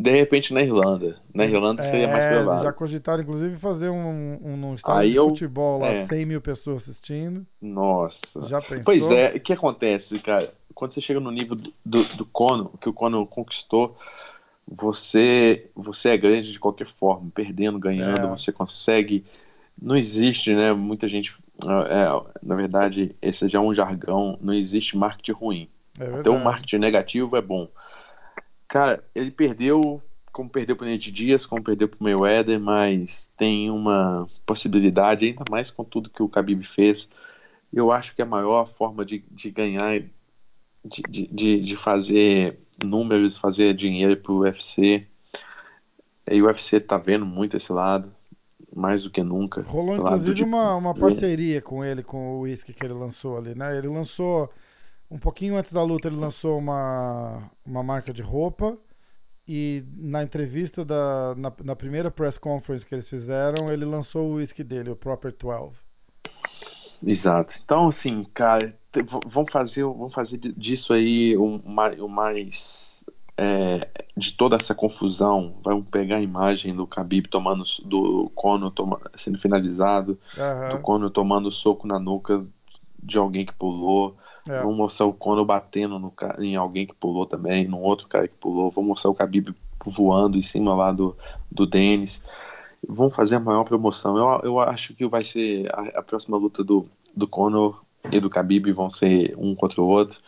[0.00, 1.16] de repente na Irlanda.
[1.32, 2.62] Na Irlanda seria mais provável.
[2.62, 6.04] Já cogitaram, inclusive, fazer um, um, um estádio Aí de eu, futebol lá, é.
[6.06, 7.46] 100 mil pessoas assistindo.
[7.62, 8.46] Nossa.
[8.48, 8.84] Já pensou?
[8.84, 10.52] Pois é, o que acontece, cara?
[10.74, 13.96] Quando você chega no nível do, do, do Cono, que o Cono conquistou,
[14.66, 18.30] você, você é grande de qualquer forma, perdendo, ganhando, é.
[18.30, 19.24] você consegue.
[19.80, 20.72] Não existe, né?
[20.72, 21.36] Muita gente.
[21.88, 22.06] É,
[22.42, 24.38] na verdade, esse já é um jargão.
[24.40, 25.68] Não existe marketing ruim.
[25.98, 27.68] É Até o marketing negativo é bom.
[28.66, 30.02] Cara, ele perdeu,
[30.32, 35.70] como perdeu pro Nate Dias, como perdeu pro Mayweather, mas tem uma possibilidade, ainda mais
[35.70, 37.08] com tudo que o Khabib fez.
[37.72, 40.00] Eu acho que a maior forma de, de ganhar,
[40.84, 45.06] de, de, de fazer números, fazer dinheiro pro UFC.
[46.30, 48.10] E o UFC tá vendo muito esse lado,
[48.74, 49.62] mais do que nunca.
[49.62, 50.42] Rolou inclusive de...
[50.42, 53.76] uma, uma parceria com ele, com o whisky que ele lançou ali, né?
[53.76, 54.50] Ele lançou
[55.10, 58.76] um pouquinho antes da luta, ele lançou uma, uma marca de roupa.
[59.46, 64.34] E na entrevista, da, na, na primeira press conference que eles fizeram, ele lançou o
[64.36, 65.76] whisky dele, o Proper 12.
[67.06, 67.52] Exato.
[67.62, 68.74] Então, assim, cara,
[69.26, 71.60] vamos fazer, vamos fazer disso aí o,
[72.08, 73.04] mais.
[73.36, 75.56] É, de toda essa confusão.
[75.64, 77.64] Vamos pegar a imagem do Khabib tomando.
[77.84, 80.76] do Conor toma, sendo finalizado, uhum.
[80.76, 82.44] do Conor tomando soco na nuca
[83.02, 84.16] de alguém que pulou
[84.48, 84.60] É.
[84.60, 88.34] Vamos mostrar o Conor batendo no, em alguém que pulou também, num outro cara que
[88.34, 88.70] pulou.
[88.70, 91.16] Vamos mostrar o Khabib voando em cima lá do,
[91.50, 92.22] do Denis.
[92.86, 94.16] Vamos fazer a maior promoção.
[94.16, 96.86] Eu, eu acho que vai ser a, a próxima luta do,
[97.16, 100.18] do Conor e do Khabib vão ser um contra o outro.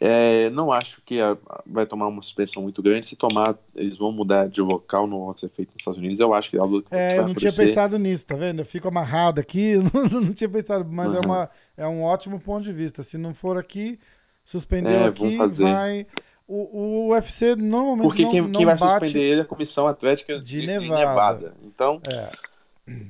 [0.00, 3.06] É, não acho que a- vai tomar uma suspensão muito grande.
[3.06, 6.20] Se tomar, eles vão mudar de local, não vai ser feito nos Estados Unidos.
[6.20, 8.58] Eu acho que a luta que É, eu não tinha pensado nisso, tá vendo?
[8.60, 11.24] Eu fico amarrado aqui, não, não tinha pensado, mas é, Uhum.
[11.26, 13.02] uma, é um ótimo ponto de vista.
[13.02, 13.98] Se não for aqui,
[14.44, 16.06] suspendeu É, aqui, vai.
[16.46, 19.86] O, o UFC normalmente Porque não, quem, não quem vai suspender ele é a Comissão
[19.86, 20.98] Atlética de de, Nevada.
[20.98, 21.54] Nevada.
[21.62, 22.30] Então, É,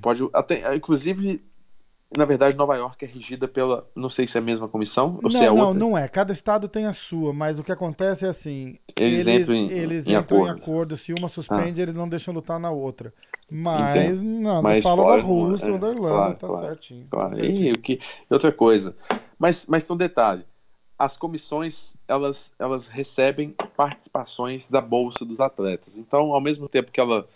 [0.00, 0.22] pode.
[0.32, 1.42] Até, inclusive,
[2.16, 3.86] na verdade, Nova York é regida pela.
[3.94, 5.78] Não sei se é a mesma comissão ou se é não, não, outra.
[5.80, 6.08] não é.
[6.08, 9.68] Cada estado tem a sua, mas o que acontece é assim: Eles eles, entram em-
[9.70, 10.48] eles em entram em acordo.
[10.60, 10.62] Ah.
[10.62, 10.96] acordo.
[10.96, 13.12] Se uma suspende, eles não deixam lutar na outra.
[13.50, 17.02] Mas nada Mas fala da Rússia é, ou da Irlanda, claro, tá claro, certinho.
[17.04, 17.68] tá Claro, certinho.
[17.68, 18.00] e, o que,
[18.30, 18.96] outra coisa.
[19.38, 20.44] Mas, mas tem um detalhe.
[20.98, 25.98] As comissões, elas, elas recebem participações da bolsa dos atletas.
[25.98, 27.26] Então, ao mesmo tempo que ela,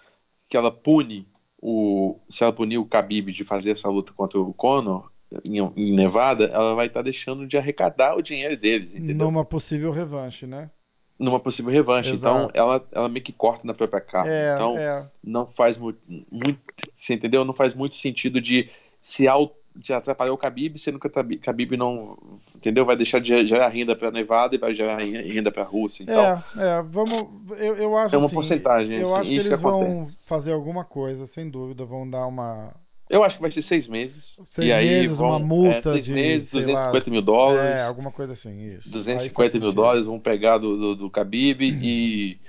[0.48, 1.26] que ela pune
[1.60, 2.18] o...
[2.28, 5.10] Se ela punir o Khabib de fazer essa luta contra o Conor
[5.44, 9.26] em, em Nevada, ela vai estar deixando de arrecadar o dinheiro deles, entendeu?
[9.26, 10.70] Numa possível revanche, né?
[11.18, 12.10] Numa possível revanche.
[12.10, 12.36] Exato.
[12.36, 14.30] Então, ela, ela meio que corta na própria carne.
[14.30, 15.10] É, então, é.
[15.22, 15.98] não faz muito,
[16.30, 16.60] muito,
[16.96, 17.44] você entendeu?
[17.44, 18.70] Não faz muito sentido de
[19.02, 22.16] se auto, de atrapalhar o Khabib, sendo que o Khabib não,
[22.58, 22.84] entendeu?
[22.84, 26.02] Vai deixar de gerar renda para Nevada e vai gerar renda para a Rússia.
[26.02, 26.42] Então, É,
[26.78, 27.24] é, vamos.
[27.58, 30.52] Eu, eu acho É uma assim, porcentagem, Eu assim, acho que eles que vão fazer
[30.52, 31.84] alguma coisa, sem dúvida.
[31.84, 32.74] Vão dar uma.
[33.08, 34.38] eu acho que vai ser seis meses.
[34.44, 37.22] Seis e aí meses, vão, uma multa é, seis de, meses, sei 250 lá, mil
[37.22, 37.76] dólares.
[37.76, 38.90] É, alguma coisa assim, isso.
[39.16, 39.72] Aí faz 250 mil sentido.
[39.72, 42.40] dólares vão pegar do, do, do Khabib e,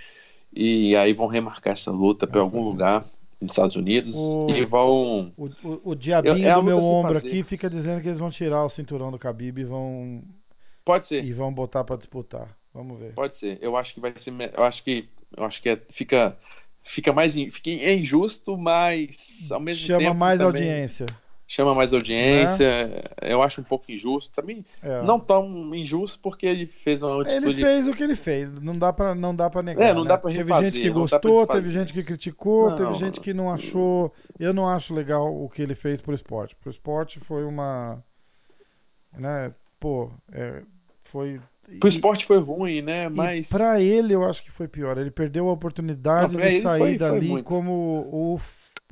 [0.52, 3.06] e aí vão remarcar essa luta para algum lugar
[3.42, 7.14] nos Estados Unidos O- e vão O, o, o diabinho Eu- é do meu ombro
[7.16, 7.28] fazer.
[7.28, 10.22] aqui fica dizendo que eles vão tirar o cinturão do Khabib e vão,
[10.84, 12.56] pode ser e vão botar pra disputar.
[12.74, 13.14] Vamos ver.
[13.14, 13.58] Pode ser.
[13.62, 14.32] Eu acho que vai ser.
[14.56, 15.10] Eu acho que.
[15.36, 16.38] Eu acho que é- fica.
[16.84, 17.34] Fica mais.
[17.34, 20.16] Fica é injusto, mas ao mesmo Chama tempo.
[20.16, 21.06] mais também audiência.
[21.52, 23.04] Chama mais audiência.
[23.24, 24.32] Eu acho um pouco injusto.
[24.36, 25.02] Também É.
[25.02, 27.56] não tão injusto porque ele fez uma Ele atitude.
[27.64, 29.84] fez o que ele fez, não dá pra, não dá pra negar.
[29.90, 30.10] É, não né?
[30.10, 32.76] dá Teve gente que gostou, teve gente que criticou, Não.
[32.76, 34.14] teve gente que não achou.
[34.40, 36.56] Eu não acho legal o que ele fez pro esporte.
[36.56, 37.98] Pro esporte foi uma.
[39.18, 40.62] Né, pô, é,
[41.06, 41.42] foi.
[41.80, 43.06] Pro esporte foi ruim, né?
[43.06, 43.50] E Mas.
[43.50, 45.00] pra ele, eu acho que foi pior.
[45.00, 47.46] Ele perdeu a oportunidade Não, de ele sair foi- foi dali muito.
[47.46, 47.72] como
[48.12, 48.40] o,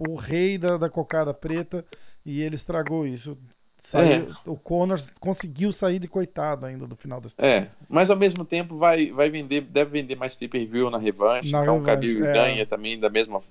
[0.10, 1.86] o rei da, da cocada preta
[2.28, 3.38] e ele estragou isso.
[3.80, 7.50] Saiu- O Conor conseguiu sair de coitado ainda do final da história.
[7.50, 11.52] É, mas ao mesmo tempo vai, vai vender, deve vender mais pay-per-view na revanche.
[11.52, 12.34] Na então o revanche, Khabib é.
[12.34, 13.42] ganha também da mesma,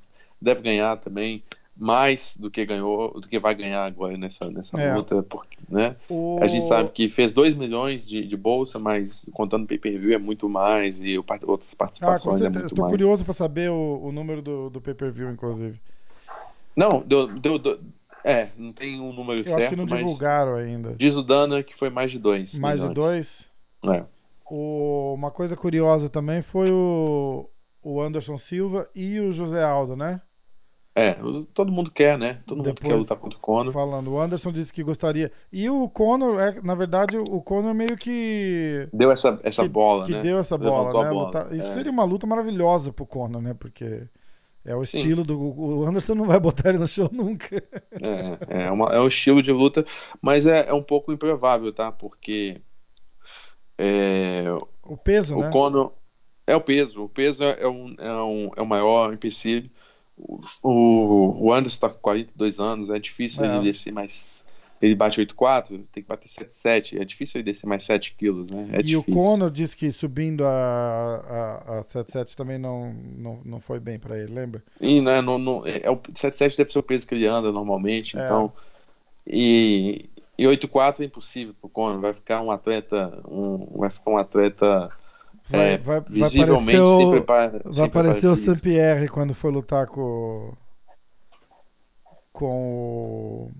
[0.42, 1.42] deve ganhar também
[1.78, 4.94] mais do que ganhou, do que vai ganhar agora nessa, nessa É.
[4.94, 5.94] luta, porque, né?
[6.08, 10.18] O- A gente sabe que fez 2 milhões de, de bolsa, mas contando pay-per-view é
[10.18, 12.64] muito mais e o outras Ah, participações é certeza.
[12.64, 12.90] muito Tô mais.
[12.92, 15.78] curioso pra saber o, o número do, do pay-per-view, inclusive.
[16.74, 17.78] Não, deu, deu, deu-
[18.26, 20.94] é, não tem um número Eu certo, acho que não divulgaram ainda.
[20.96, 23.48] diz o Dana que foi mais de 2 Mais de dois?
[23.84, 24.04] É.
[24.50, 27.48] O- uma coisa curiosa também foi o,
[27.82, 30.20] o Anderson Silva e o José Aldo, né?
[30.98, 31.14] É,
[31.52, 32.38] todo mundo quer, né?
[32.46, 33.70] Todo mundo Depois- quer lutar contra o Conor.
[33.70, 35.30] Falando, o Anderson disse que gostaria.
[35.52, 38.88] E o Conor, é, na verdade, o Conor meio que.
[38.94, 40.22] Deu essa, essa que, bola, que né?
[40.22, 41.10] deu essa bola, né?
[41.10, 41.74] bola, Isso é.
[41.74, 43.52] seria uma luta maravilhosa pro Conor, né?
[43.52, 44.08] Porque
[44.66, 44.96] é o Sim.
[44.98, 45.38] estilo do.
[45.40, 47.56] O Anderson não vai botar ele no show nunca.
[48.48, 49.86] É, é, uma- é um estilo de luta,
[50.20, 51.90] mas é, é um pouco improvável, tá?
[51.92, 52.60] Porque
[53.78, 54.44] é,
[54.82, 55.50] O peso, o né?
[55.50, 55.92] Conor
[56.46, 57.04] é o peso.
[57.04, 59.70] O peso é, é um, é, um, é o maior empecilho.
[60.16, 60.40] O,
[61.48, 63.56] o, Anderson tá com 42 anos, é difícil É.
[63.56, 64.35] ele descer mais.
[64.80, 67.00] Ele bate 8,4, tem que bater 7,7.
[67.00, 68.68] É difícil ele descer mais 7 quilos, né?
[68.72, 69.14] É e o difícil.
[69.14, 70.50] Conor disse que subindo a,
[71.66, 74.62] a, a 7-7 também não, não, não foi bem pra ele, lembra?
[74.80, 77.50] E né, não, não, é, é o 7,7 deve ser o peso que ele anda
[77.50, 78.24] normalmente, É.
[78.26, 78.52] então.
[79.26, 82.00] E, e 8,4 é impossível pro Conor.
[82.00, 83.18] Vai ficar um atleta.
[83.26, 84.90] Um, vai ficar um atleta
[85.48, 88.36] Vai, É, vai, vai aparecer o, prepara, vai aparecer o.
[88.36, 90.00] Saint-Pierre quando for lutar com.
[90.00, 90.54] o-
[92.32, 93.50] Com o.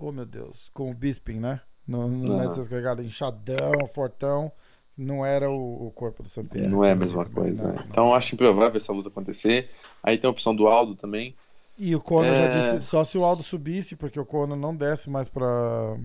[0.00, 0.70] Oh meu Deus.
[0.72, 1.60] Com o Bisping, né?
[1.86, 2.38] No Não.
[2.38, 4.50] Madison Square Garden, inchadão, fortão.
[4.96, 6.68] Não era o, o corpo do Saint-Pierre.
[6.68, 7.62] Não é a mesma coisa.
[7.62, 7.76] não, né?
[7.78, 7.84] não.
[7.86, 9.70] Então eu acho improvável essa luta acontecer.
[10.02, 11.34] Aí tem a opção do Aldo também.
[11.78, 12.48] E o Conor já É.
[12.48, 15.96] disse só se o Aldo subisse, porque o Conor não desce mais pra.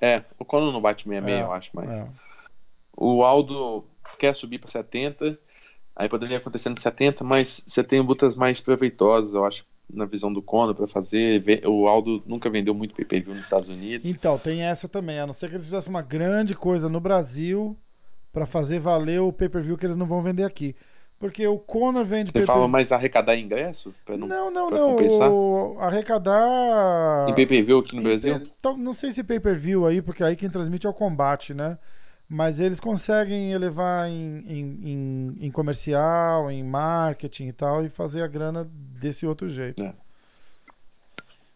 [0.00, 1.90] É, o Conor não bate 66, É, eu acho, mas.
[1.90, 2.08] É.
[2.96, 3.84] O Aldo
[4.18, 5.38] quer subir para 70.
[5.96, 9.64] Aí poderia acontecer no 70, mas você tem lutas mais proveitosas, eu acho.
[9.92, 11.42] Na visão do Conor para fazer.
[11.66, 14.08] O Aldo nunca vendeu muito pay-per-view nos Estados Unidos.
[14.08, 15.18] Então, tem essa também.
[15.18, 17.76] A não ser que eles fizessem uma grande coisa no Brasil
[18.32, 20.74] para fazer valer o pay-per-view que eles não vão vender aqui.
[21.18, 23.92] Porque o Conor vende Você fala mais arrecadar ingresso?
[24.08, 24.70] Não, não, não.
[24.70, 25.78] não o...
[25.80, 27.28] Arrecadar.
[27.28, 28.36] Em pay-per-view aqui no Brasil?
[28.36, 31.76] Então, não sei se pay-per-view aí, porque aí quem transmite é o combate, né?
[32.28, 38.22] Mas eles conseguem elevar em, em, em, em comercial, em marketing e tal, e fazer
[38.22, 39.82] a grana desse outro jeito.
[39.82, 39.94] É.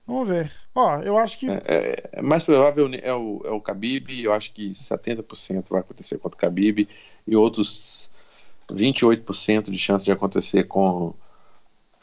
[0.06, 0.50] Vamos ver.
[0.74, 1.48] Ó, eu acho que.
[1.48, 5.80] É, é, é mais provável é o, é o Khabib, eu acho que 70% vai
[5.80, 6.88] acontecer contra o Khabib,
[7.26, 8.10] e outros
[8.70, 11.14] 28% de chance de acontecer com,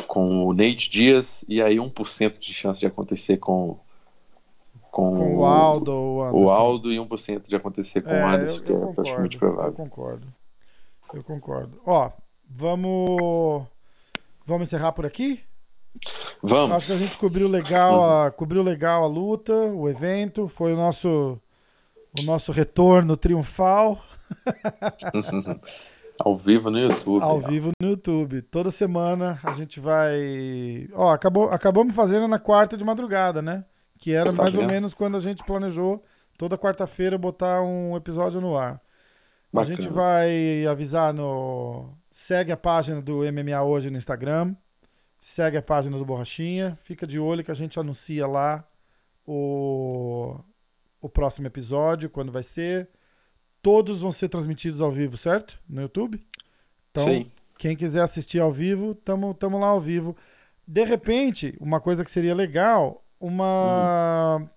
[0.07, 3.79] com o Nate Dias, e aí 1% de chance de acontecer com
[4.91, 8.57] com, com o Aldo o, o Aldo e 1% de acontecer com é, o Anderson,
[8.57, 9.71] eu, que eu é concordo, praticamente provável.
[9.71, 10.27] Eu concordo.
[11.13, 11.81] Eu concordo.
[11.85, 12.11] Ó,
[12.49, 13.63] vamos
[14.45, 15.39] vamos encerrar por aqui?
[16.41, 16.75] Vamos.
[16.75, 18.31] Acho que a gente cobriu legal a, uhum.
[18.31, 21.39] cobriu legal a luta, o evento, foi o nosso
[22.17, 23.99] o nosso retorno triunfal.
[26.19, 27.23] Ao vivo no YouTube.
[27.23, 28.41] Ao vivo no YouTube.
[28.41, 30.89] Toda semana a gente vai.
[30.93, 33.63] Ó, acabou, acabamos fazendo na quarta de madrugada, né?
[33.99, 36.03] Que era mais ou menos quando a gente planejou
[36.37, 38.81] toda quarta-feira botar um episódio no ar.
[39.51, 39.61] Bacana.
[39.61, 41.93] A gente vai avisar no.
[42.11, 44.55] Segue a página do MMA hoje no Instagram.
[45.19, 46.75] Segue a página do Borrachinha.
[46.75, 48.65] Fica de olho que a gente anuncia lá
[49.27, 50.39] o,
[51.01, 52.87] o próximo episódio, quando vai ser.
[53.61, 55.59] Todos vão ser transmitidos ao vivo, certo?
[55.67, 56.23] No YouTube?
[56.89, 57.29] Então, Sim.
[57.57, 60.15] quem quiser assistir ao vivo, tamo, tamo lá ao vivo.
[60.65, 64.37] De repente, uma coisa que seria legal uma.
[64.39, 64.49] Uhum.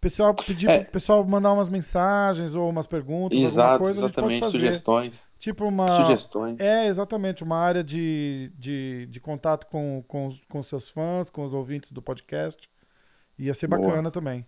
[0.00, 0.84] Pessoal pedir é.
[0.84, 4.66] pessoal mandar umas mensagens ou umas perguntas, Exato, alguma coisa, exatamente, a gente pode fazer.
[4.66, 5.20] Sugestões.
[5.38, 6.02] Tipo uma.
[6.02, 6.60] Sugestões.
[6.60, 11.52] É, exatamente, uma área de, de, de contato com, com, com seus fãs, com os
[11.52, 12.70] ouvintes do podcast.
[13.38, 13.80] Ia ser Boa.
[13.80, 14.46] bacana também.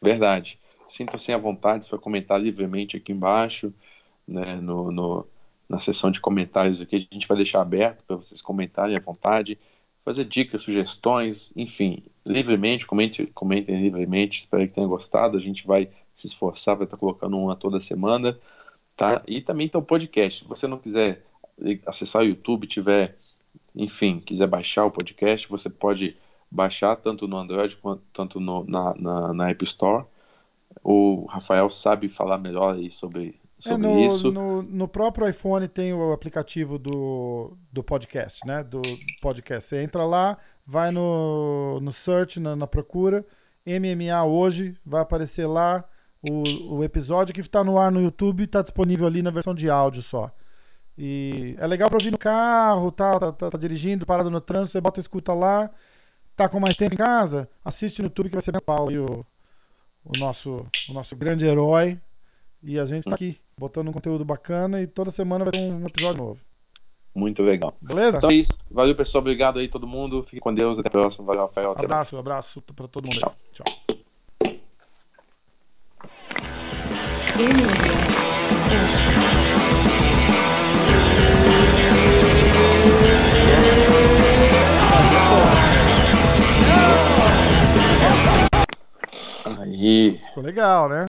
[0.00, 0.58] Verdade.
[0.88, 3.72] Sinta-se à vontade para comentar livremente aqui embaixo,
[4.26, 5.26] né, no, no,
[5.68, 6.96] na seção de comentários aqui.
[6.96, 9.58] A gente vai deixar aberto para vocês comentarem à vontade
[10.04, 15.88] fazer dicas, sugestões, enfim, livremente, comente, comentem livremente, espero que tenham gostado, a gente vai
[16.14, 18.36] se esforçar, vai estar colocando uma toda semana,
[18.96, 19.22] tá?
[19.26, 21.22] E também tem o podcast, se você não quiser
[21.86, 23.16] acessar o YouTube, tiver,
[23.74, 26.16] enfim, quiser baixar o podcast, você pode
[26.50, 30.04] baixar tanto no Android quanto tanto no, na, na, na App Store.
[30.82, 34.30] O Rafael sabe falar melhor aí sobre é, no, isso.
[34.30, 38.62] No, no, próprio iPhone tem o aplicativo do, do podcast, né?
[38.62, 38.82] Do
[39.22, 39.68] podcast.
[39.68, 43.24] Você entra lá, vai no, no search, na, na procura,
[43.64, 45.84] MMA hoje, vai aparecer lá
[46.22, 49.70] o, o episódio que está no ar no YouTube, está disponível ali na versão de
[49.70, 50.30] áudio só.
[50.98, 54.72] E é legal para ouvir no carro, tá, tá, tá, tá, dirigindo, parado no trânsito,
[54.72, 55.70] você bota escuta lá,
[56.34, 59.26] tá com mais tempo em casa, assiste no YouTube que vai ser bem o,
[60.04, 62.00] o, nosso, o nosso grande herói.
[62.62, 65.86] E a gente tá aqui botando um conteúdo bacana e toda semana vai ter um
[65.86, 66.44] episódio novo.
[67.16, 67.72] Muito legal.
[67.80, 68.18] Beleza?
[68.18, 68.52] Então é isso.
[68.70, 69.22] Valeu, pessoal.
[69.22, 70.22] Obrigado aí, todo mundo.
[70.24, 70.78] Fique com Deus.
[70.78, 71.24] Até a próxima.
[71.24, 71.72] Valeu, Rafael.
[71.72, 72.20] Até abraço, mais.
[72.20, 73.18] abraço pra todo mundo.
[73.18, 73.34] Tchau.
[73.34, 73.54] Aí.
[73.54, 73.64] Tchau.
[89.58, 90.20] Aí.
[90.28, 91.04] Ficou legal, né?